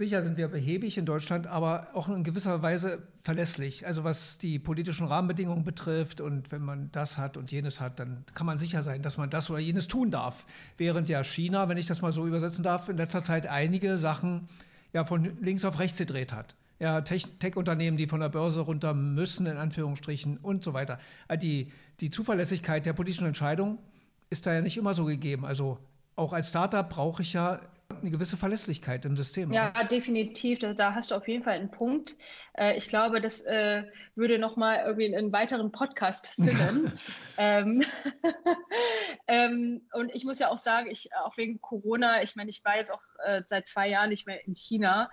Sicher 0.00 0.22
sind 0.22 0.38
wir 0.38 0.48
behäbig 0.48 0.96
in 0.96 1.04
Deutschland, 1.04 1.46
aber 1.46 1.88
auch 1.92 2.08
in 2.08 2.24
gewisser 2.24 2.62
Weise 2.62 3.02
verlässlich. 3.18 3.86
Also 3.86 4.02
was 4.02 4.38
die 4.38 4.58
politischen 4.58 5.06
Rahmenbedingungen 5.06 5.62
betrifft 5.62 6.22
und 6.22 6.50
wenn 6.52 6.62
man 6.62 6.90
das 6.90 7.18
hat 7.18 7.36
und 7.36 7.50
jenes 7.50 7.82
hat, 7.82 8.00
dann 8.00 8.24
kann 8.32 8.46
man 8.46 8.56
sicher 8.56 8.82
sein, 8.82 9.02
dass 9.02 9.18
man 9.18 9.28
das 9.28 9.50
oder 9.50 9.58
jenes 9.58 9.88
tun 9.88 10.10
darf. 10.10 10.46
Während 10.78 11.10
ja 11.10 11.22
China, 11.22 11.68
wenn 11.68 11.76
ich 11.76 11.86
das 11.86 12.00
mal 12.00 12.12
so 12.12 12.26
übersetzen 12.26 12.64
darf, 12.64 12.88
in 12.88 12.96
letzter 12.96 13.22
Zeit 13.22 13.46
einige 13.46 13.98
Sachen 13.98 14.48
ja 14.94 15.04
von 15.04 15.36
links 15.42 15.66
auf 15.66 15.78
rechts 15.78 15.98
gedreht 15.98 16.32
hat. 16.32 16.54
Ja, 16.80 17.02
Tech-Unternehmen, 17.02 17.98
die 17.98 18.06
von 18.06 18.20
der 18.20 18.30
Börse 18.30 18.60
runter 18.60 18.94
müssen, 18.94 19.46
in 19.46 19.58
Anführungsstrichen 19.58 20.38
und 20.38 20.64
so 20.64 20.72
weiter. 20.72 20.98
Die, 21.42 21.70
die 22.00 22.08
Zuverlässigkeit 22.08 22.86
der 22.86 22.94
politischen 22.94 23.26
Entscheidung 23.26 23.78
ist 24.30 24.46
da 24.46 24.54
ja 24.54 24.62
nicht 24.62 24.78
immer 24.78 24.94
so 24.94 25.04
gegeben. 25.04 25.44
Also 25.44 25.78
auch 26.16 26.32
als 26.32 26.48
Startup 26.48 26.88
brauche 26.88 27.20
ich 27.20 27.34
ja 27.34 27.60
eine 28.00 28.10
gewisse 28.10 28.36
Verlässlichkeit 28.36 29.04
im 29.04 29.16
System. 29.16 29.50
Ja, 29.50 29.70
oder? 29.70 29.84
definitiv. 29.84 30.58
Da, 30.60 30.74
da, 30.74 30.94
hast 30.94 31.10
du 31.10 31.14
auf 31.14 31.26
jeden 31.28 31.44
Fall 31.44 31.54
einen 31.54 31.70
Punkt. 31.70 32.16
Äh, 32.54 32.76
ich 32.76 32.88
glaube, 32.88 33.20
das 33.20 33.42
äh, 33.42 33.84
würde 34.14 34.38
nochmal 34.38 34.84
irgendwie 34.86 35.14
einen 35.14 35.32
weiteren 35.32 35.72
Podcast 35.72 36.28
füllen. 36.34 36.98
ähm, 37.36 37.84
ähm, 39.26 39.82
und 39.92 40.14
ich 40.14 40.24
muss 40.24 40.38
ja 40.38 40.48
auch 40.48 40.58
sagen, 40.58 40.90
ich 40.90 41.10
auch 41.24 41.36
wegen 41.36 41.60
Corona, 41.60 42.22
ich 42.22 42.36
meine, 42.36 42.50
ich 42.50 42.64
war 42.64 42.76
jetzt 42.76 42.92
auch 42.92 43.02
äh, 43.24 43.42
seit 43.44 43.66
zwei 43.66 43.88
Jahren 43.88 44.10
nicht 44.10 44.26
mehr 44.26 44.46
in 44.46 44.54
China. 44.54 45.10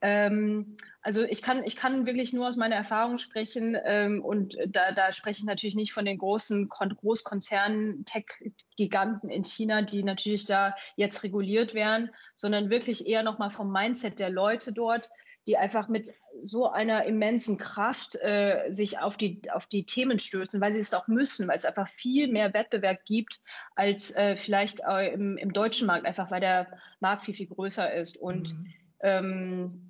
Ähm, 0.00 0.76
also 1.02 1.22
ich 1.22 1.40
kann, 1.40 1.64
ich 1.64 1.76
kann 1.76 2.04
wirklich 2.04 2.32
nur 2.32 2.48
aus 2.48 2.56
meiner 2.56 2.76
Erfahrung 2.76 3.18
sprechen 3.18 3.76
ähm, 3.84 4.22
und 4.22 4.56
da, 4.66 4.92
da 4.92 5.12
spreche 5.12 5.38
ich 5.38 5.44
natürlich 5.46 5.74
nicht 5.74 5.92
von 5.92 6.04
den 6.04 6.18
großen 6.18 6.68
Großkonzernen, 6.68 8.04
Tech-Giganten 8.04 9.30
in 9.30 9.44
China, 9.44 9.80
die 9.80 10.02
natürlich 10.02 10.44
da 10.44 10.74
jetzt 10.96 11.22
reguliert 11.22 11.72
werden, 11.72 12.10
sondern 12.34 12.68
wirklich 12.68 13.06
eher 13.06 13.22
nochmal 13.22 13.50
vom 13.50 13.72
Mindset 13.72 14.18
der 14.18 14.30
Leute 14.30 14.72
dort, 14.72 15.08
die 15.46 15.56
einfach 15.56 15.88
mit 15.88 16.12
so 16.42 16.70
einer 16.70 17.06
immensen 17.06 17.56
Kraft 17.56 18.16
äh, 18.16 18.70
sich 18.70 18.98
auf 18.98 19.16
die, 19.16 19.40
auf 19.50 19.66
die 19.66 19.84
Themen 19.84 20.18
stürzen, 20.18 20.60
weil 20.60 20.72
sie 20.72 20.80
es 20.80 20.92
auch 20.92 21.08
müssen, 21.08 21.48
weil 21.48 21.56
es 21.56 21.64
einfach 21.64 21.88
viel 21.88 22.28
mehr 22.28 22.52
Wettbewerb 22.52 23.04
gibt 23.06 23.40
als 23.74 24.14
äh, 24.16 24.36
vielleicht 24.36 24.80
äh, 24.86 25.12
im, 25.12 25.38
im, 25.38 25.52
deutschen 25.52 25.86
Markt, 25.86 26.06
einfach 26.06 26.30
weil 26.30 26.40
der 26.40 26.78
Markt 27.00 27.22
viel, 27.22 27.34
viel 27.34 27.48
größer 27.48 27.92
ist. 27.94 28.18
Und 28.18 28.54
mhm. 28.54 28.72
ähm, 29.00 29.89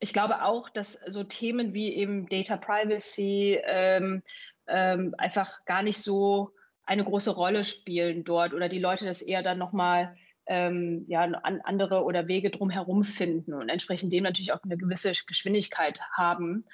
ich 0.00 0.12
glaube 0.12 0.42
auch, 0.42 0.68
dass 0.70 0.94
so 0.94 1.24
Themen 1.24 1.72
wie 1.72 1.94
eben 1.94 2.28
Data 2.28 2.56
Privacy 2.56 3.60
ähm, 3.64 4.22
ähm, 4.66 5.14
einfach 5.18 5.64
gar 5.64 5.82
nicht 5.82 5.98
so 5.98 6.50
eine 6.84 7.04
große 7.04 7.30
Rolle 7.30 7.64
spielen 7.64 8.24
dort 8.24 8.52
oder 8.52 8.68
die 8.68 8.78
Leute 8.78 9.06
das 9.06 9.22
eher 9.22 9.42
dann 9.42 9.58
nochmal 9.58 10.16
ähm, 10.46 11.04
ja, 11.08 11.22
an 11.22 11.60
andere 11.62 12.04
oder 12.04 12.28
Wege 12.28 12.50
drumherum 12.50 13.04
finden 13.04 13.54
und 13.54 13.68
entsprechend 13.68 14.12
dem 14.12 14.24
natürlich 14.24 14.52
auch 14.52 14.62
eine 14.62 14.76
gewisse 14.76 15.12
Geschwindigkeit 15.26 16.00
haben. 16.12 16.66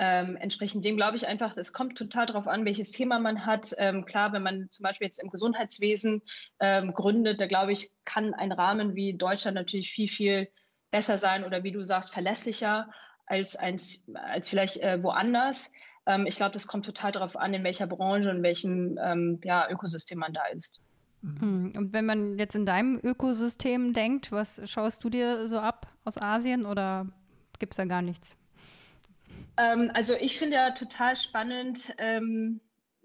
Ähm, 0.00 0.36
entsprechend 0.36 0.84
dem 0.84 0.96
glaube 0.96 1.16
ich 1.16 1.26
einfach, 1.26 1.56
es 1.56 1.72
kommt 1.72 1.98
total 1.98 2.26
darauf 2.26 2.46
an, 2.46 2.64
welches 2.64 2.92
Thema 2.92 3.18
man 3.18 3.44
hat. 3.44 3.74
Ähm, 3.78 4.06
klar, 4.06 4.32
wenn 4.32 4.44
man 4.44 4.70
zum 4.70 4.84
Beispiel 4.84 5.06
jetzt 5.06 5.22
im 5.22 5.28
Gesundheitswesen 5.28 6.22
ähm, 6.60 6.94
gründet, 6.94 7.40
da 7.40 7.46
glaube 7.46 7.72
ich, 7.72 7.90
kann 8.04 8.32
ein 8.32 8.52
Rahmen 8.52 8.94
wie 8.94 9.14
Deutschland 9.14 9.56
natürlich 9.56 9.90
viel, 9.90 10.08
viel 10.08 10.48
besser 10.90 11.18
sein 11.18 11.44
oder 11.44 11.62
wie 11.62 11.72
du 11.72 11.82
sagst, 11.84 12.12
verlässlicher 12.12 12.90
als, 13.26 13.56
ein, 13.56 13.80
als 14.14 14.48
vielleicht 14.48 14.78
äh, 14.78 15.02
woanders. 15.02 15.72
Ähm, 16.06 16.26
ich 16.26 16.36
glaube, 16.36 16.52
das 16.52 16.66
kommt 16.66 16.86
total 16.86 17.12
darauf 17.12 17.36
an, 17.36 17.54
in 17.54 17.64
welcher 17.64 17.86
Branche 17.86 18.30
und 18.30 18.42
welchem 18.42 18.98
ähm, 19.02 19.40
ja, 19.44 19.68
Ökosystem 19.70 20.18
man 20.18 20.32
da 20.32 20.46
ist. 20.46 20.80
Mhm. 21.22 21.72
Und 21.76 21.92
wenn 21.92 22.06
man 22.06 22.38
jetzt 22.38 22.54
in 22.54 22.64
deinem 22.64 23.00
Ökosystem 23.02 23.92
denkt, 23.92 24.32
was 24.32 24.60
schaust 24.70 25.02
du 25.04 25.10
dir 25.10 25.48
so 25.48 25.58
ab 25.58 25.88
aus 26.04 26.16
Asien 26.16 26.64
oder 26.64 27.06
gibt 27.58 27.74
es 27.74 27.76
da 27.76 27.84
gar 27.84 28.02
nichts? 28.02 28.36
Ähm, 29.56 29.90
also 29.94 30.14
ich 30.14 30.38
finde 30.38 30.56
ja 30.56 30.70
total 30.70 31.16
spannend, 31.16 31.94
ähm, 31.98 32.60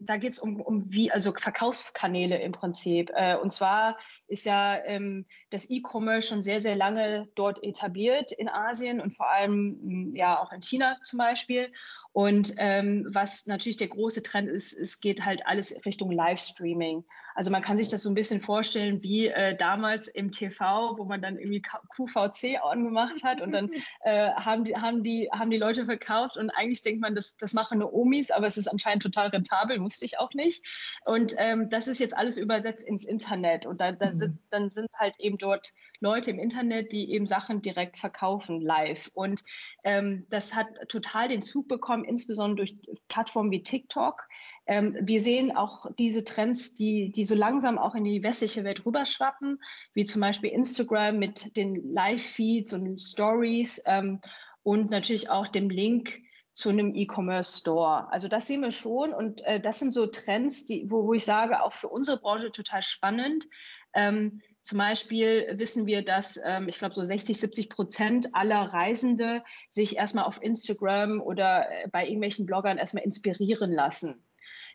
da 0.05 0.17
geht 0.17 0.33
es 0.33 0.39
um, 0.39 0.61
um 0.61 0.91
wie, 0.91 1.11
also 1.11 1.33
Verkaufskanäle 1.33 2.39
im 2.39 2.51
Prinzip. 2.51 3.11
Äh, 3.15 3.37
und 3.37 3.51
zwar 3.51 3.97
ist 4.27 4.45
ja 4.45 4.77
ähm, 4.85 5.25
das 5.49 5.69
E-Commerce 5.69 6.27
schon 6.27 6.41
sehr, 6.41 6.59
sehr 6.59 6.75
lange 6.75 7.27
dort 7.35 7.63
etabliert 7.63 8.31
in 8.31 8.49
Asien 8.49 9.01
und 9.01 9.11
vor 9.11 9.29
allem 9.31 9.79
hm, 9.81 10.15
ja 10.15 10.41
auch 10.41 10.51
in 10.51 10.61
China 10.61 10.97
zum 11.03 11.17
Beispiel. 11.17 11.71
Und 12.11 12.53
ähm, 12.57 13.07
was 13.09 13.47
natürlich 13.47 13.77
der 13.77 13.87
große 13.87 14.23
Trend 14.23 14.49
ist, 14.49 14.73
es 14.73 14.99
geht 14.99 15.25
halt 15.25 15.45
alles 15.47 15.85
Richtung 15.85 16.11
Livestreaming. 16.11 17.03
Also 17.35 17.51
man 17.51 17.61
kann 17.61 17.77
sich 17.77 17.87
das 17.87 18.03
so 18.03 18.09
ein 18.09 18.15
bisschen 18.15 18.39
vorstellen 18.39 19.01
wie 19.03 19.27
äh, 19.27 19.55
damals 19.55 20.07
im 20.07 20.31
TV, 20.31 20.97
wo 20.97 21.05
man 21.05 21.21
dann 21.21 21.37
irgendwie 21.37 21.61
QVC 21.61 22.63
angemacht 22.63 23.23
hat 23.23 23.41
und 23.41 23.51
dann 23.51 23.71
äh, 24.03 24.31
haben, 24.31 24.63
die, 24.63 24.75
haben, 24.75 25.03
die, 25.03 25.29
haben 25.31 25.49
die 25.49 25.57
Leute 25.57 25.85
verkauft 25.85 26.37
und 26.37 26.49
eigentlich 26.51 26.81
denkt 26.81 27.01
man, 27.01 27.15
das, 27.15 27.37
das 27.37 27.53
machen 27.53 27.79
nur 27.79 27.93
Omis, 27.93 28.31
aber 28.31 28.45
es 28.45 28.57
ist 28.57 28.67
anscheinend 28.67 29.03
total 29.03 29.27
rentabel, 29.27 29.81
wusste 29.81 30.05
ich 30.05 30.19
auch 30.19 30.33
nicht. 30.33 30.63
Und 31.05 31.33
ähm, 31.37 31.69
das 31.69 31.87
ist 31.87 31.99
jetzt 31.99 32.17
alles 32.17 32.37
übersetzt 32.37 32.87
ins 32.87 33.05
Internet 33.05 33.65
und 33.65 33.81
da, 33.81 33.91
da 33.91 34.07
mhm. 34.07 34.15
sind, 34.15 34.39
dann 34.49 34.69
sind 34.69 34.89
halt 34.95 35.19
eben 35.19 35.37
dort 35.37 35.73
Leute 36.03 36.29
im 36.31 36.39
Internet, 36.39 36.91
die 36.91 37.11
eben 37.11 37.25
Sachen 37.25 37.61
direkt 37.61 37.97
verkaufen 37.97 38.61
live. 38.61 39.09
Und 39.13 39.43
ähm, 39.83 40.27
das 40.29 40.53
hat 40.53 40.67
total 40.89 41.29
den 41.29 41.41
Zug 41.41 41.67
bekommen, 41.67 42.03
insbesondere 42.03 42.67
durch 42.67 42.75
Plattformen 43.07 43.49
wie 43.51 43.63
TikTok. 43.63 44.27
Ähm, 44.67 44.97
wir 45.01 45.21
sehen 45.21 45.55
auch 45.55 45.87
diese 45.97 46.23
Trends, 46.23 46.75
die, 46.75 47.11
die 47.11 47.25
so 47.25 47.35
langsam 47.35 47.77
auch 47.77 47.95
in 47.95 48.03
die 48.03 48.21
westliche 48.21 48.63
Welt 48.63 48.85
rüberschwappen, 48.85 49.59
wie 49.93 50.05
zum 50.05 50.21
Beispiel 50.21 50.51
Instagram 50.51 51.17
mit 51.17 51.55
den 51.57 51.75
Live-Feeds 51.91 52.73
und 52.73 53.01
Stories 53.01 53.81
ähm, 53.85 54.19
und 54.61 54.91
natürlich 54.91 55.29
auch 55.29 55.47
dem 55.47 55.69
Link 55.69 56.21
zu 56.53 56.69
einem 56.69 56.93
E-Commerce-Store. 56.93 58.11
Also 58.11 58.27
das 58.27 58.47
sehen 58.47 58.61
wir 58.61 58.71
schon 58.71 59.13
und 59.13 59.41
äh, 59.45 59.59
das 59.59 59.79
sind 59.79 59.91
so 59.91 60.05
Trends, 60.05 60.65
die, 60.65 60.89
wo, 60.89 61.07
wo 61.07 61.13
ich 61.13 61.25
sage, 61.25 61.61
auch 61.63 61.73
für 61.73 61.89
unsere 61.89 62.19
Branche 62.19 62.51
total 62.51 62.83
spannend. 62.83 63.47
Ähm, 63.95 64.41
zum 64.63 64.77
Beispiel 64.77 65.53
wissen 65.57 65.85
wir, 65.85 66.05
dass 66.05 66.39
ähm, 66.45 66.69
ich 66.69 66.79
glaube 66.79 66.95
so 66.95 67.03
60, 67.03 67.37
70 67.37 67.69
Prozent 67.69 68.29
aller 68.33 68.61
Reisende 68.61 69.43
sich 69.69 69.97
erstmal 69.97 70.23
auf 70.23 70.41
Instagram 70.41 71.21
oder 71.21 71.69
äh, 71.69 71.89
bei 71.89 72.05
irgendwelchen 72.05 72.45
Bloggern 72.45 72.77
erstmal 72.77 73.03
inspirieren 73.03 73.71
lassen. 73.71 74.23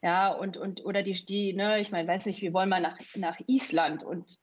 Ja, 0.03 0.31
und, 0.31 0.59
und 0.59 0.85
oder 0.85 1.03
die, 1.03 1.25
die 1.25 1.55
ne, 1.55 1.81
ich 1.81 1.91
meine, 1.91 2.07
weiß 2.07 2.27
nicht, 2.27 2.43
wir 2.43 2.53
wollen 2.53 2.69
mal 2.69 2.83
nach, 2.83 2.99
nach 3.17 3.41
Island 3.47 4.05
und 4.05 4.39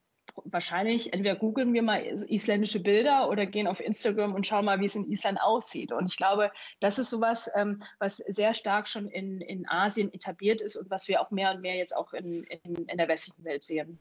wahrscheinlich 0.46 1.14
entweder 1.14 1.36
googeln 1.36 1.76
wir 1.76 1.84
mal 1.84 2.04
isländische 2.28 2.80
Bilder 2.80 3.30
oder 3.30 3.46
gehen 3.46 3.68
auf 3.68 3.80
Instagram 3.80 4.34
und 4.34 4.48
schauen 4.48 4.66
mal, 4.66 4.80
wie 4.82 4.86
es 4.86 4.96
in 4.96 5.10
Island 5.12 5.40
aussieht. 5.40 5.92
Und 5.92 6.10
ich 6.10 6.18
glaube, 6.18 6.52
das 6.80 6.98
ist 6.98 7.12
sowas, 7.12 7.52
ähm, 7.56 7.84
was 8.00 8.18
sehr 8.18 8.56
stark 8.56 8.88
schon 8.88 9.10
in, 9.10 9.42
in 9.42 9.70
Asien 9.70 10.12
etabliert 10.12 10.62
ist 10.62 10.76
und 10.76 10.90
was 10.90 11.08
wir 11.08 11.22
auch 11.22 11.30
mehr 11.30 11.54
und 11.54 11.62
mehr 11.62 11.76
jetzt 11.76 11.96
auch 11.96 12.14
in, 12.14 12.44
in, 12.46 12.76
in 12.88 12.98
der 12.98 13.08
westlichen 13.08 13.46
Welt 13.46 13.62
sehen. 13.62 14.00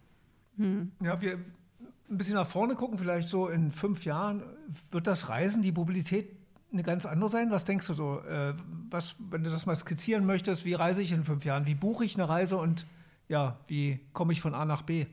Hm. 0.57 0.93
Ja, 1.03 1.21
wir 1.21 1.39
ein 2.11 2.19
bisschen 2.19 2.35
nach 2.35 2.47
vorne 2.47 2.75
gucken, 2.75 2.99
vielleicht 2.99 3.29
so 3.29 3.49
in 3.49 3.71
fünf 3.71 4.05
Jahren, 4.05 4.43
wird 4.91 5.07
das 5.07 5.29
Reisen, 5.29 5.63
die 5.63 5.73
Mobilität 5.73 6.37
eine 6.73 6.83
ganz 6.83 7.07
andere 7.07 7.31
sein? 7.31 7.51
Was 7.51 7.65
denkst 7.65 7.87
du 7.87 7.95
so? 7.95 8.21
Äh, 8.21 8.55
was, 8.91 9.17
wenn 9.19 9.45
du 9.45 9.51
das 9.51 9.65
mal 9.65 9.77
skizzieren 9.77 10.27
möchtest, 10.27 10.65
wie 10.65 10.75
reise 10.75 11.03
ich 11.03 11.13
in 11.13 11.25
fünf 11.25 11.45
Jahren? 11.45 11.67
Wie 11.67 11.75
buche 11.75 12.05
ich 12.05 12.17
eine 12.17 12.29
Reise 12.29 12.57
und 12.57 12.85
ja, 13.29 13.57
wie 13.67 14.01
komme 14.13 14.33
ich 14.33 14.41
von 14.41 14.55
A 14.55 14.65
nach 14.65 14.83
B? 14.83 15.07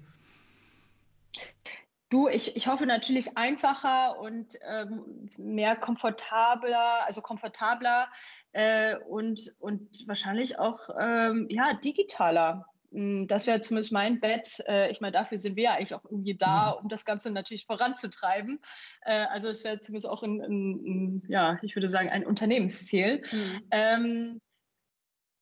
Du, 2.10 2.28
ich, 2.28 2.58
ich 2.58 2.68
hoffe 2.68 2.86
natürlich 2.86 3.38
einfacher 3.38 4.20
und 4.20 4.58
ähm, 4.68 5.30
mehr 5.38 5.78
komfortabler, 5.78 7.06
also 7.06 7.22
komfortabler 7.22 8.10
äh, 8.52 8.98
und, 9.08 9.56
und 9.60 9.88
wahrscheinlich 10.08 10.60
auch 10.60 10.90
ähm, 11.00 11.48
ja, 11.50 11.74
digitaler. 11.74 12.66
Hm, 12.92 13.28
das 13.28 13.48
wäre 13.48 13.62
zumindest 13.62 13.92
mein 13.92 14.20
Bett. 14.20 14.62
Äh, 14.68 14.92
ich 14.92 15.02
meine, 15.02 15.14
dafür 15.14 15.38
sind 15.38 15.56
wir 15.56 15.64
ja 15.64 15.74
eigentlich 15.74 15.94
auch 15.94 16.06
irgendwie 16.06 16.36
da, 16.36 16.76
mhm. 16.76 16.84
um 16.84 16.90
das 16.90 17.06
Ganze 17.06 17.32
natürlich 17.32 17.66
voranzutreiben. 17.66 18.60
Äh, 19.04 19.26
also 19.26 19.50
es 19.50 19.64
wäre 19.64 19.80
zumindest 19.80 20.08
auch 20.08 20.24
ein, 20.24 20.42
ein, 20.42 20.72
ein, 20.74 21.24
ja, 21.28 21.60
ich 21.62 21.76
würde 21.76 21.88
sagen, 21.88 22.10
ein 22.10 22.26
Unternehmensziel. 22.26 23.24
Mhm. 23.32 23.62
Ähm, 23.72 24.42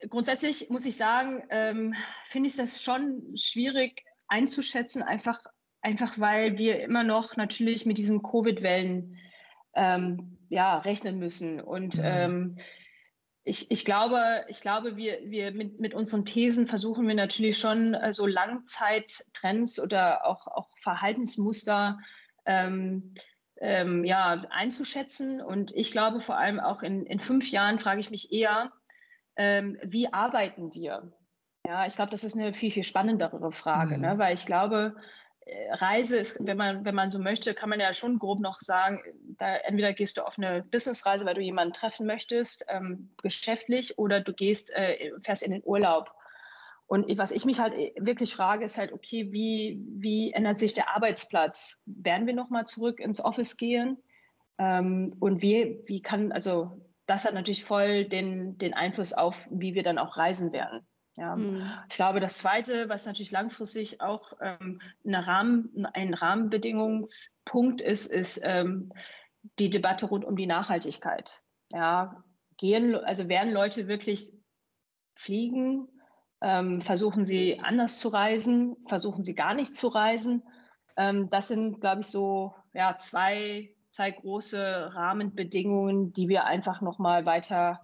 grundsätzlich 0.09 0.69
muss 0.69 0.85
ich 0.85 0.95
sagen, 0.95 1.43
ähm, 1.49 1.95
finde 2.25 2.49
ich 2.49 2.55
das 2.55 2.81
schon 2.81 3.35
schwierig 3.35 4.03
einzuschätzen, 4.27 5.01
einfach, 5.01 5.39
einfach 5.81 6.19
weil 6.19 6.57
wir 6.57 6.81
immer 6.81 7.03
noch 7.03 7.35
natürlich 7.35 7.85
mit 7.85 7.97
diesen 7.97 8.21
Covid-Wellen 8.21 9.17
ähm, 9.73 10.37
ja, 10.49 10.77
rechnen 10.79 11.17
müssen. 11.19 11.59
Und 11.59 11.97
mhm. 11.97 12.57
Ich, 13.49 13.71
ich, 13.71 13.83
glaube, 13.83 14.45
ich 14.47 14.61
glaube, 14.61 14.95
wir, 14.95 15.19
wir 15.23 15.51
mit, 15.51 15.79
mit 15.79 15.95
unseren 15.95 16.23
Thesen 16.23 16.67
versuchen 16.67 17.07
wir 17.07 17.15
natürlich 17.15 17.57
schon 17.57 17.95
äh, 17.95 18.13
so 18.13 18.27
Langzeittrends 18.27 19.79
oder 19.81 20.23
auch, 20.25 20.45
auch 20.45 20.69
Verhaltensmuster 20.81 21.97
ähm, 22.45 23.09
ähm, 23.59 24.05
ja, 24.05 24.45
einzuschätzen. 24.51 25.41
Und 25.41 25.71
ich 25.75 25.91
glaube 25.91 26.21
vor 26.21 26.37
allem 26.37 26.59
auch 26.59 26.83
in, 26.83 27.07
in 27.07 27.19
fünf 27.19 27.49
Jahren 27.49 27.79
frage 27.79 27.99
ich 27.99 28.11
mich 28.11 28.31
eher, 28.31 28.71
ähm, 29.35 29.79
wie 29.83 30.13
arbeiten 30.13 30.71
wir? 30.75 31.11
Ja, 31.65 31.87
ich 31.87 31.95
glaube, 31.95 32.11
das 32.11 32.23
ist 32.23 32.37
eine 32.37 32.53
viel, 32.53 32.71
viel 32.71 32.83
spannendere 32.83 33.51
Frage, 33.51 33.95
mhm. 33.95 34.01
ne? 34.01 34.17
weil 34.19 34.35
ich 34.35 34.45
glaube, 34.45 34.95
Reise 35.71 36.17
ist, 36.17 36.45
wenn 36.45 36.57
man, 36.57 36.85
wenn 36.85 36.95
man 36.95 37.11
so 37.11 37.19
möchte, 37.19 37.53
kann 37.53 37.69
man 37.69 37.79
ja 37.79 37.93
schon 37.93 38.19
grob 38.19 38.39
noch 38.39 38.59
sagen, 38.59 39.01
da 39.37 39.55
entweder 39.57 39.93
gehst 39.93 40.17
du 40.17 40.25
auf 40.25 40.37
eine 40.37 40.63
Businessreise, 40.63 41.25
weil 41.25 41.35
du 41.35 41.41
jemanden 41.41 41.73
treffen 41.73 42.05
möchtest, 42.05 42.65
ähm, 42.69 43.09
geschäftlich, 43.21 43.97
oder 43.97 44.21
du 44.21 44.33
gehst, 44.33 44.73
äh, 44.75 45.11
fährst 45.23 45.43
in 45.43 45.51
den 45.51 45.63
Urlaub. 45.65 46.11
Und 46.87 47.05
was 47.19 47.31
ich 47.31 47.45
mich 47.45 47.59
halt 47.59 47.73
äh, 47.73 47.93
wirklich 47.99 48.33
frage, 48.33 48.65
ist 48.65 48.77
halt, 48.77 48.93
okay, 48.93 49.31
wie, 49.31 49.79
wie 49.87 50.33
ändert 50.33 50.59
sich 50.59 50.73
der 50.73 50.95
Arbeitsplatz? 50.95 51.83
Werden 51.85 52.25
wir 52.25 52.33
nochmal 52.33 52.65
zurück 52.65 52.99
ins 52.99 53.23
Office 53.23 53.57
gehen? 53.57 53.97
Ähm, 54.57 55.15
und 55.19 55.41
wie, 55.41 55.81
wie 55.85 56.01
kann, 56.01 56.31
also 56.31 56.81
das 57.05 57.25
hat 57.25 57.33
natürlich 57.33 57.63
voll 57.63 58.05
den, 58.05 58.57
den 58.57 58.73
Einfluss 58.73 59.13
auf, 59.13 59.47
wie 59.49 59.73
wir 59.73 59.83
dann 59.83 59.97
auch 59.97 60.17
reisen 60.17 60.51
werden. 60.51 60.85
Ja. 61.19 61.35
Mhm. 61.35 61.69
Ich 61.89 61.95
glaube, 61.97 62.21
das 62.21 62.37
Zweite, 62.37 62.87
was 62.87 63.05
natürlich 63.05 63.31
langfristig 63.31 63.99
auch 63.99 64.33
ähm, 64.41 64.79
eine 65.05 65.27
Rahmen, 65.27 65.85
ein 65.93 66.13
Rahmenbedingungspunkt 66.13 67.81
ist, 67.81 68.07
ist 68.07 68.41
ähm, 68.45 68.93
die 69.59 69.69
Debatte 69.69 70.05
rund 70.05 70.23
um 70.23 70.37
die 70.37 70.47
Nachhaltigkeit. 70.47 71.43
Ja, 71.71 72.23
gehen, 72.55 72.95
also 72.95 73.27
werden 73.27 73.51
Leute 73.51 73.87
wirklich 73.87 74.31
fliegen? 75.13 75.89
Ähm, 76.41 76.79
versuchen 76.79 77.25
sie 77.25 77.59
anders 77.59 77.99
zu 77.99 78.07
reisen? 78.07 78.77
Versuchen 78.87 79.23
sie 79.23 79.35
gar 79.35 79.53
nicht 79.53 79.75
zu 79.75 79.89
reisen? 79.89 80.43
Ähm, 80.95 81.29
das 81.29 81.49
sind, 81.49 81.81
glaube 81.81 81.99
ich, 81.99 82.07
so 82.07 82.55
ja, 82.73 82.95
zwei, 82.97 83.75
zwei 83.89 84.11
große 84.11 84.91
Rahmenbedingungen, 84.93 86.13
die 86.13 86.29
wir 86.29 86.45
einfach 86.45 86.79
nochmal 86.79 87.25
weiter 87.25 87.81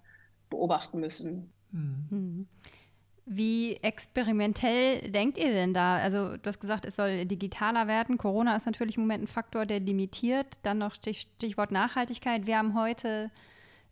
beobachten 0.49 1.01
müssen. 1.01 1.51
Mhm. 1.71 2.07
Wie 3.27 3.77
experimentell 3.77 5.09
denkt 5.09 5.39
ihr 5.39 5.51
denn 5.51 5.73
da? 5.73 5.97
Also 5.97 6.37
du 6.37 6.45
hast 6.45 6.59
gesagt, 6.59 6.85
es 6.85 6.95
soll 6.95 7.25
digitaler 7.25 7.87
werden. 7.87 8.19
Corona 8.19 8.55
ist 8.55 8.67
natürlich 8.67 8.97
im 8.97 9.03
Moment 9.03 9.23
ein 9.23 9.27
Faktor, 9.27 9.65
der 9.65 9.79
limitiert. 9.79 10.59
Dann 10.61 10.77
noch 10.77 10.93
Stichwort 10.93 11.71
Nachhaltigkeit. 11.71 12.45
Wir 12.45 12.59
haben 12.59 12.79
heute 12.79 13.31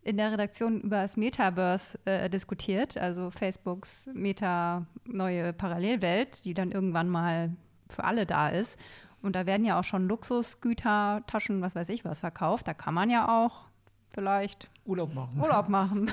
in 0.04 0.18
der 0.18 0.32
Redaktion 0.32 0.82
über 0.82 1.02
das 1.02 1.16
Metaverse 1.16 1.98
äh, 2.04 2.30
diskutiert, 2.30 2.96
also 2.96 3.30
Facebooks 3.30 4.08
Meta 4.12 4.86
neue 5.06 5.52
Parallelwelt, 5.52 6.44
die 6.44 6.54
dann 6.54 6.70
irgendwann 6.70 7.08
mal 7.08 7.56
für 7.88 8.04
alle 8.04 8.26
da 8.26 8.50
ist. 8.50 8.78
Und 9.22 9.34
da 9.34 9.46
werden 9.46 9.64
ja 9.64 9.80
auch 9.80 9.84
schon 9.84 10.06
Luxusgüter, 10.06 11.22
Taschen, 11.26 11.62
was 11.62 11.74
weiß 11.74 11.88
ich 11.88 12.04
was 12.04 12.20
verkauft. 12.20 12.68
Da 12.68 12.74
kann 12.74 12.94
man 12.94 13.08
ja 13.08 13.26
auch 13.44 13.68
vielleicht 14.10 14.68
Urlaub 14.84 15.14
machen. 15.14 15.40
Urlaub 15.40 15.68
machen. 15.68 16.12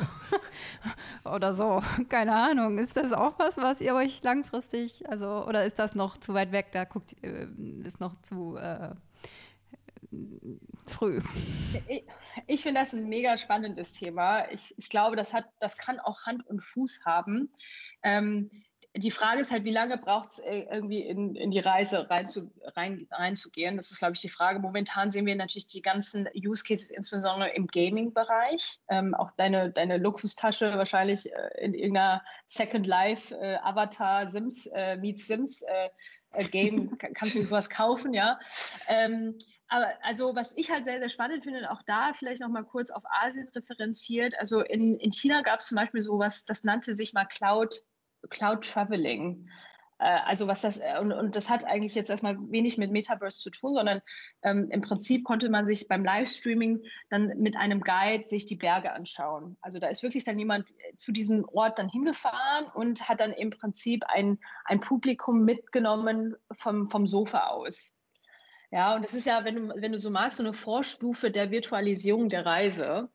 oder 1.26 1.54
so. 1.54 1.84
Keine 2.08 2.34
Ahnung. 2.34 2.78
Ist 2.78 2.96
das 2.96 3.12
auch 3.12 3.38
was, 3.38 3.58
was 3.58 3.82
ihr 3.82 3.96
euch 3.96 4.24
langfristig, 4.24 5.10
also, 5.10 5.46
oder 5.46 5.66
ist 5.66 5.78
das 5.78 5.94
noch 5.94 6.18
zu 6.18 6.34
weit 6.34 6.52
weg? 6.52 6.68
Da 6.72 6.86
guckt, 6.86 7.16
äh, 7.24 7.48
ist 7.84 8.00
noch 8.00 8.22
zu 8.22 8.56
äh, 8.56 8.92
früh. 10.88 11.22
Ich, 11.88 12.04
ich 12.48 12.64
finde 12.64 12.80
das 12.80 12.94
ein 12.94 13.10
mega 13.10 13.38
spannendes 13.38 13.94
Thema. 13.94 14.50
Ich, 14.52 14.74
ich 14.78 14.90
glaube, 14.90 15.16
das, 15.16 15.34
hat, 15.34 15.46
das 15.60 15.78
kann 15.78 16.00
auch 16.00 16.26
Hand 16.26 16.48
und 16.48 16.62
Fuß 16.62 17.02
haben. 17.06 17.50
Ähm, 18.04 18.50
die 18.96 19.12
Frage 19.12 19.40
ist 19.40 19.52
halt, 19.52 19.64
wie 19.64 19.72
lange 19.72 19.98
braucht 19.98 20.32
es 20.32 20.40
äh, 20.40 20.66
irgendwie 20.70 21.02
in, 21.02 21.36
in 21.36 21.52
die 21.52 21.60
Reise 21.60 22.10
reinzu, 22.10 22.52
rein, 22.76 23.08
reinzugehen? 23.12 23.78
Das 23.78 23.90
ist, 23.90 24.00
glaube 24.00 24.16
ich, 24.16 24.22
die 24.22 24.30
Frage. 24.30 24.60
Momentan 24.60 25.12
sehen 25.12 25.26
wir 25.26 25.36
natürlich 25.36 25.68
die 25.68 25.82
ganzen 25.82 26.28
Use 26.36 26.64
Cases, 26.64 26.92
insbesondere 26.92 27.52
im 27.52 27.68
Gaming-Bereich. 27.68 28.80
Ähm, 28.90 29.14
auch 29.16 29.32
deine, 29.38 29.72
deine 29.72 29.98
Luxustasche 29.98 30.78
wahrscheinlich 30.78 31.32
äh, 31.32 31.64
in 31.64 31.74
irgendeiner 31.74 32.22
Second 32.48 32.86
Life 32.86 33.34
äh, 33.34 33.56
Avatar 33.64 34.28
Sims 34.28 34.66
äh, 34.68 34.98
meets 34.98 35.26
Sims 35.26 35.62
äh, 35.62 35.90
äh, 36.34 36.46
Game 36.46 36.98
kannst 36.98 37.36
du 37.36 37.44
sowas 37.44 37.70
kaufen, 37.70 38.14
ja. 38.14 38.40
Ähm, 38.88 39.38
aber 39.70 39.88
also 40.04 40.36
was 40.36 40.58
ich 40.58 40.70
halt 40.70 40.84
sehr, 40.84 41.00
sehr 41.00 41.08
spannend 41.08 41.46
finde, 41.46 41.72
auch 41.72 41.82
da 41.86 42.12
vielleicht 42.12 42.42
noch 42.42 42.50
mal 42.50 42.66
kurz 42.66 42.90
auf 42.90 43.04
Asien 43.06 43.48
referenziert. 43.56 44.38
Also 44.38 44.60
in, 44.60 44.96
in 44.96 45.14
China 45.14 45.42
gab 45.44 45.62
es 45.62 45.68
zum 45.68 45.78
Beispiel 45.78 46.02
sowas, 46.02 46.44
das 46.44 46.66
nannte 46.66 46.94
sich 46.94 47.14
mal 47.14 47.24
Cloud 47.24 47.82
Cloud 48.30 48.66
Traveling. 48.66 49.48
Äh, 50.02 50.20
also 50.26 50.48
was 50.48 50.62
das, 50.62 50.80
äh, 50.80 51.00
und, 51.00 51.12
und 51.12 51.36
das 51.36 51.50
hat 51.50 51.64
eigentlich 51.66 51.96
jetzt 51.96 52.10
erstmal 52.10 52.38
wenig 52.52 52.78
mit 52.78 52.92
Metaverse 52.92 53.40
zu 53.40 53.50
tun, 53.52 53.76
sondern 53.76 54.02
ähm, 54.42 54.70
im 54.72 54.82
Prinzip 54.82 55.24
konnte 55.24 55.50
man 55.50 55.68
sich 55.68 55.88
beim 55.88 56.04
Livestreaming 56.04 56.84
dann 57.10 57.28
mit 57.38 57.56
einem 57.56 57.82
Guide 57.82 58.24
sich 58.24 58.46
die 58.46 58.56
Berge 58.56 58.92
anschauen. 58.94 59.58
Also 59.62 59.80
da 59.80 59.88
ist 59.88 60.04
wirklich 60.04 60.24
dann 60.24 60.40
jemand 60.40 60.72
äh, 60.72 60.96
zu 60.96 61.12
diesem 61.12 61.46
Ort 61.46 61.78
dann 61.80 61.90
hingefahren 61.90 62.66
und 62.74 63.08
hat 63.08 63.22
dann 63.22 63.32
im 63.32 63.52
Prinzip 63.52 64.04
ein, 64.08 64.40
ein 64.66 64.82
Publikum 64.82 65.46
mitgenommen 65.46 66.36
vom, 66.54 66.88
vom 66.88 67.06
Sofa 67.06 67.48
aus. 67.48 67.96
Ja, 68.72 68.96
und 68.96 69.04
das 69.04 69.14
ist 69.14 69.26
ja, 69.26 69.44
wenn 69.44 69.56
du, 69.56 69.82
wenn 69.82 69.92
du 69.92 70.00
so 70.00 70.10
magst, 70.10 70.38
so 70.38 70.44
eine 70.44 70.54
Vorstufe 70.54 71.30
der 71.30 71.52
Virtualisierung 71.52 72.30
der 72.30 72.46
Reise. 72.46 73.10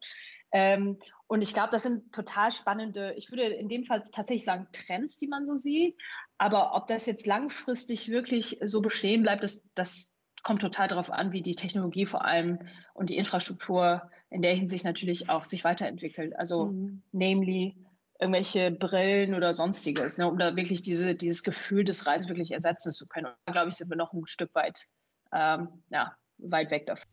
Ähm, 0.53 0.99
und 1.29 1.43
ich 1.43 1.53
glaube, 1.53 1.71
das 1.73 1.83
sind 1.83 2.13
total 2.13 2.53
spannende, 2.53 3.15
ich 3.17 3.31
würde 3.31 3.43
in 3.43 3.69
dem 3.69 3.85
Fall 3.85 4.03
tatsächlich 4.03 4.45
sagen, 4.45 4.69
Trends, 4.73 5.19
die 5.19 5.27
man 5.27 5.45
so 5.45 5.57
sieht. 5.57 5.97
Aber 6.39 6.75
ob 6.75 6.87
das 6.87 7.07
jetzt 7.07 7.27
langfristig 7.27 8.09
wirklich 8.09 8.59
so 8.63 8.81
bestehen 8.81 9.23
bleibt, 9.23 9.43
das, 9.43 9.73
das 9.75 10.19
kommt 10.43 10.61
total 10.61 10.87
darauf 10.87 11.11
an, 11.11 11.33
wie 11.33 11.43
die 11.43 11.57
Technologie 11.57 12.07
vor 12.07 12.25
allem 12.25 12.61
und 12.95 13.11
die 13.11 13.17
Infrastruktur 13.17 14.09
in 14.31 14.43
der 14.43 14.55
Hinsicht 14.55 14.85
natürlich 14.85 15.29
auch 15.29 15.45
sich 15.45 15.65
weiterentwickelt. 15.65 16.37
Also, 16.39 16.67
mhm. 16.67 17.03
namely 17.11 17.75
irgendwelche 18.21 18.71
Brillen 18.71 19.35
oder 19.35 19.53
sonstiges, 19.53 20.19
ne, 20.19 20.31
um 20.31 20.39
da 20.39 20.57
wirklich 20.57 20.81
diese, 20.81 21.15
dieses 21.15 21.43
Gefühl 21.43 21.85
des 21.85 22.07
Reisens 22.07 22.29
wirklich 22.29 22.53
ersetzen 22.53 22.93
zu 22.93 23.07
können. 23.07 23.27
Und 23.27 23.35
da 23.45 23.53
glaube 23.53 23.69
ich, 23.69 23.75
sind 23.75 23.91
wir 23.91 23.97
noch 23.97 24.13
ein 24.13 24.27
Stück 24.27 24.55
weit, 24.55 24.87
ähm, 25.33 25.83
ja, 25.91 26.17
weit 26.39 26.71
weg 26.71 26.87
davon 26.87 27.05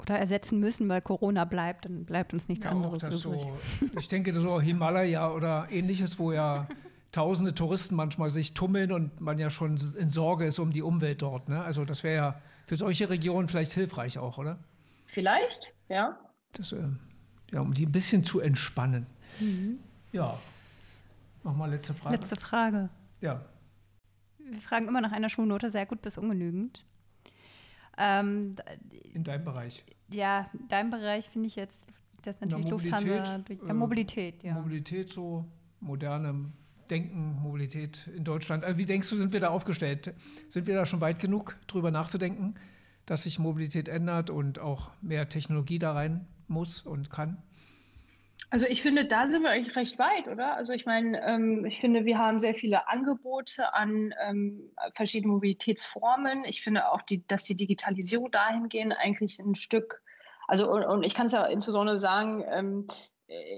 oder 0.00 0.18
ersetzen 0.18 0.60
müssen, 0.60 0.88
weil 0.88 1.00
Corona 1.00 1.44
bleibt, 1.44 1.84
dann 1.84 2.04
bleibt 2.04 2.32
uns 2.32 2.48
nichts 2.48 2.64
ja, 2.64 2.70
anderes 2.70 3.02
übrig. 3.02 3.20
So, 3.20 3.58
ich 3.98 4.08
denke, 4.08 4.32
so 4.32 4.60
Himalaya 4.60 5.30
oder 5.30 5.68
ähnliches, 5.70 6.18
wo 6.18 6.32
ja 6.32 6.66
tausende 7.12 7.54
Touristen 7.54 7.94
manchmal 7.94 8.30
sich 8.30 8.54
tummeln 8.54 8.92
und 8.92 9.20
man 9.20 9.38
ja 9.38 9.50
schon 9.50 9.78
in 9.98 10.08
Sorge 10.08 10.46
ist 10.46 10.58
um 10.58 10.72
die 10.72 10.82
Umwelt 10.82 11.22
dort. 11.22 11.48
Ne? 11.48 11.62
Also 11.62 11.84
das 11.84 12.04
wäre 12.04 12.16
ja 12.16 12.40
für 12.66 12.76
solche 12.76 13.10
Regionen 13.10 13.48
vielleicht 13.48 13.72
hilfreich 13.72 14.18
auch, 14.18 14.38
oder? 14.38 14.58
Vielleicht, 15.06 15.74
ja. 15.88 16.18
Das, 16.52 16.72
äh, 16.72 16.88
ja, 17.52 17.60
um 17.60 17.74
die 17.74 17.86
ein 17.86 17.92
bisschen 17.92 18.22
zu 18.22 18.40
entspannen. 18.40 19.06
Mhm. 19.40 19.80
Ja. 20.12 20.38
Nochmal 21.42 21.70
letzte 21.70 21.94
Frage. 21.94 22.16
Letzte 22.16 22.36
Frage. 22.36 22.90
Ja. 23.20 23.40
Wir 24.38 24.60
fragen 24.60 24.88
immer 24.88 25.00
nach 25.00 25.12
einer 25.12 25.28
Schulnote, 25.28 25.70
sehr 25.70 25.86
gut 25.86 26.02
bis 26.02 26.18
ungenügend. 26.18 26.84
Ähm, 28.00 28.56
in 29.12 29.24
deinem 29.24 29.44
Bereich? 29.44 29.84
Ja, 30.10 30.50
in 30.58 30.68
deinem 30.68 30.90
Bereich 30.90 31.28
finde 31.28 31.48
ich 31.48 31.56
jetzt, 31.56 31.84
das 32.22 32.40
natürlich 32.40 32.70
Mobilität, 32.70 33.06
Lufthansa, 33.06 33.38
durch, 33.38 33.60
ja, 33.66 33.74
Mobilität, 33.74 34.42
ja. 34.42 34.54
Mobilität 34.54 35.10
so, 35.10 35.44
moderne 35.80 36.52
Denken, 36.88 37.38
Mobilität 37.42 38.08
in 38.16 38.24
Deutschland. 38.24 38.64
Also 38.64 38.78
wie 38.78 38.86
denkst 38.86 39.08
du, 39.10 39.16
sind 39.16 39.32
wir 39.32 39.40
da 39.40 39.48
aufgestellt? 39.48 40.14
Sind 40.48 40.66
wir 40.66 40.74
da 40.74 40.86
schon 40.86 41.00
weit 41.00 41.20
genug, 41.20 41.56
drüber 41.66 41.90
nachzudenken, 41.90 42.54
dass 43.06 43.24
sich 43.24 43.38
Mobilität 43.38 43.88
ändert 43.88 44.30
und 44.30 44.58
auch 44.58 44.90
mehr 45.00 45.28
Technologie 45.28 45.78
da 45.78 45.92
rein 45.92 46.26
muss 46.48 46.82
und 46.82 47.10
kann? 47.10 47.42
Also 48.52 48.66
ich 48.66 48.82
finde, 48.82 49.04
da 49.04 49.28
sind 49.28 49.42
wir 49.42 49.50
eigentlich 49.50 49.76
recht 49.76 49.98
weit, 50.00 50.26
oder? 50.26 50.56
Also 50.56 50.72
ich 50.72 50.84
meine, 50.84 51.22
ähm, 51.24 51.64
ich 51.64 51.80
finde, 51.80 52.04
wir 52.04 52.18
haben 52.18 52.40
sehr 52.40 52.54
viele 52.54 52.88
Angebote 52.88 53.72
an 53.74 54.12
ähm, 54.26 54.72
verschiedenen 54.94 55.34
Mobilitätsformen. 55.34 56.44
Ich 56.44 56.60
finde 56.60 56.90
auch, 56.90 57.02
die, 57.02 57.24
dass 57.28 57.44
die 57.44 57.54
Digitalisierung 57.54 58.30
dahingehend 58.32 58.96
eigentlich 58.98 59.38
ein 59.38 59.54
Stück, 59.54 60.02
also 60.48 60.68
und, 60.68 60.84
und 60.84 61.04
ich 61.04 61.14
kann 61.14 61.26
es 61.26 61.32
ja 61.32 61.46
insbesondere 61.46 62.00
sagen, 62.00 62.44
ähm, 62.48 62.88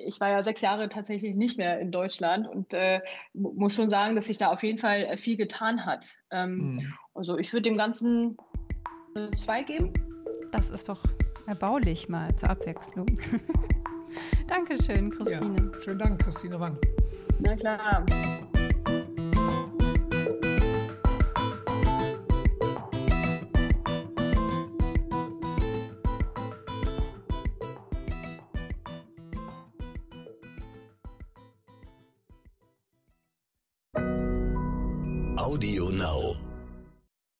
ich 0.04 0.20
war 0.20 0.28
ja 0.28 0.42
sechs 0.42 0.60
Jahre 0.60 0.90
tatsächlich 0.90 1.34
nicht 1.34 1.56
mehr 1.56 1.80
in 1.80 1.90
Deutschland 1.90 2.46
und 2.46 2.74
äh, 2.74 3.00
muss 3.32 3.74
schon 3.74 3.88
sagen, 3.88 4.14
dass 4.14 4.26
sich 4.26 4.36
da 4.36 4.48
auf 4.48 4.62
jeden 4.62 4.78
Fall 4.78 5.16
viel 5.16 5.38
getan 5.38 5.86
hat. 5.86 6.16
Ähm, 6.30 6.74
mhm. 6.74 6.94
Also 7.14 7.38
ich 7.38 7.54
würde 7.54 7.70
dem 7.70 7.78
Ganzen 7.78 8.36
zwei 9.34 9.62
geben. 9.62 9.94
Das 10.52 10.68
ist 10.68 10.90
doch 10.90 11.02
erbaulich 11.46 12.10
mal 12.10 12.36
zur 12.36 12.50
Abwechslung. 12.50 13.06
Dankeschön, 14.46 15.10
Christine. 15.10 15.70
Ja, 15.72 15.80
schönen 15.80 15.98
Dank, 15.98 16.22
Christine 16.22 16.58
Wang. 16.60 16.76
Na 17.40 17.56
klar. 17.56 18.04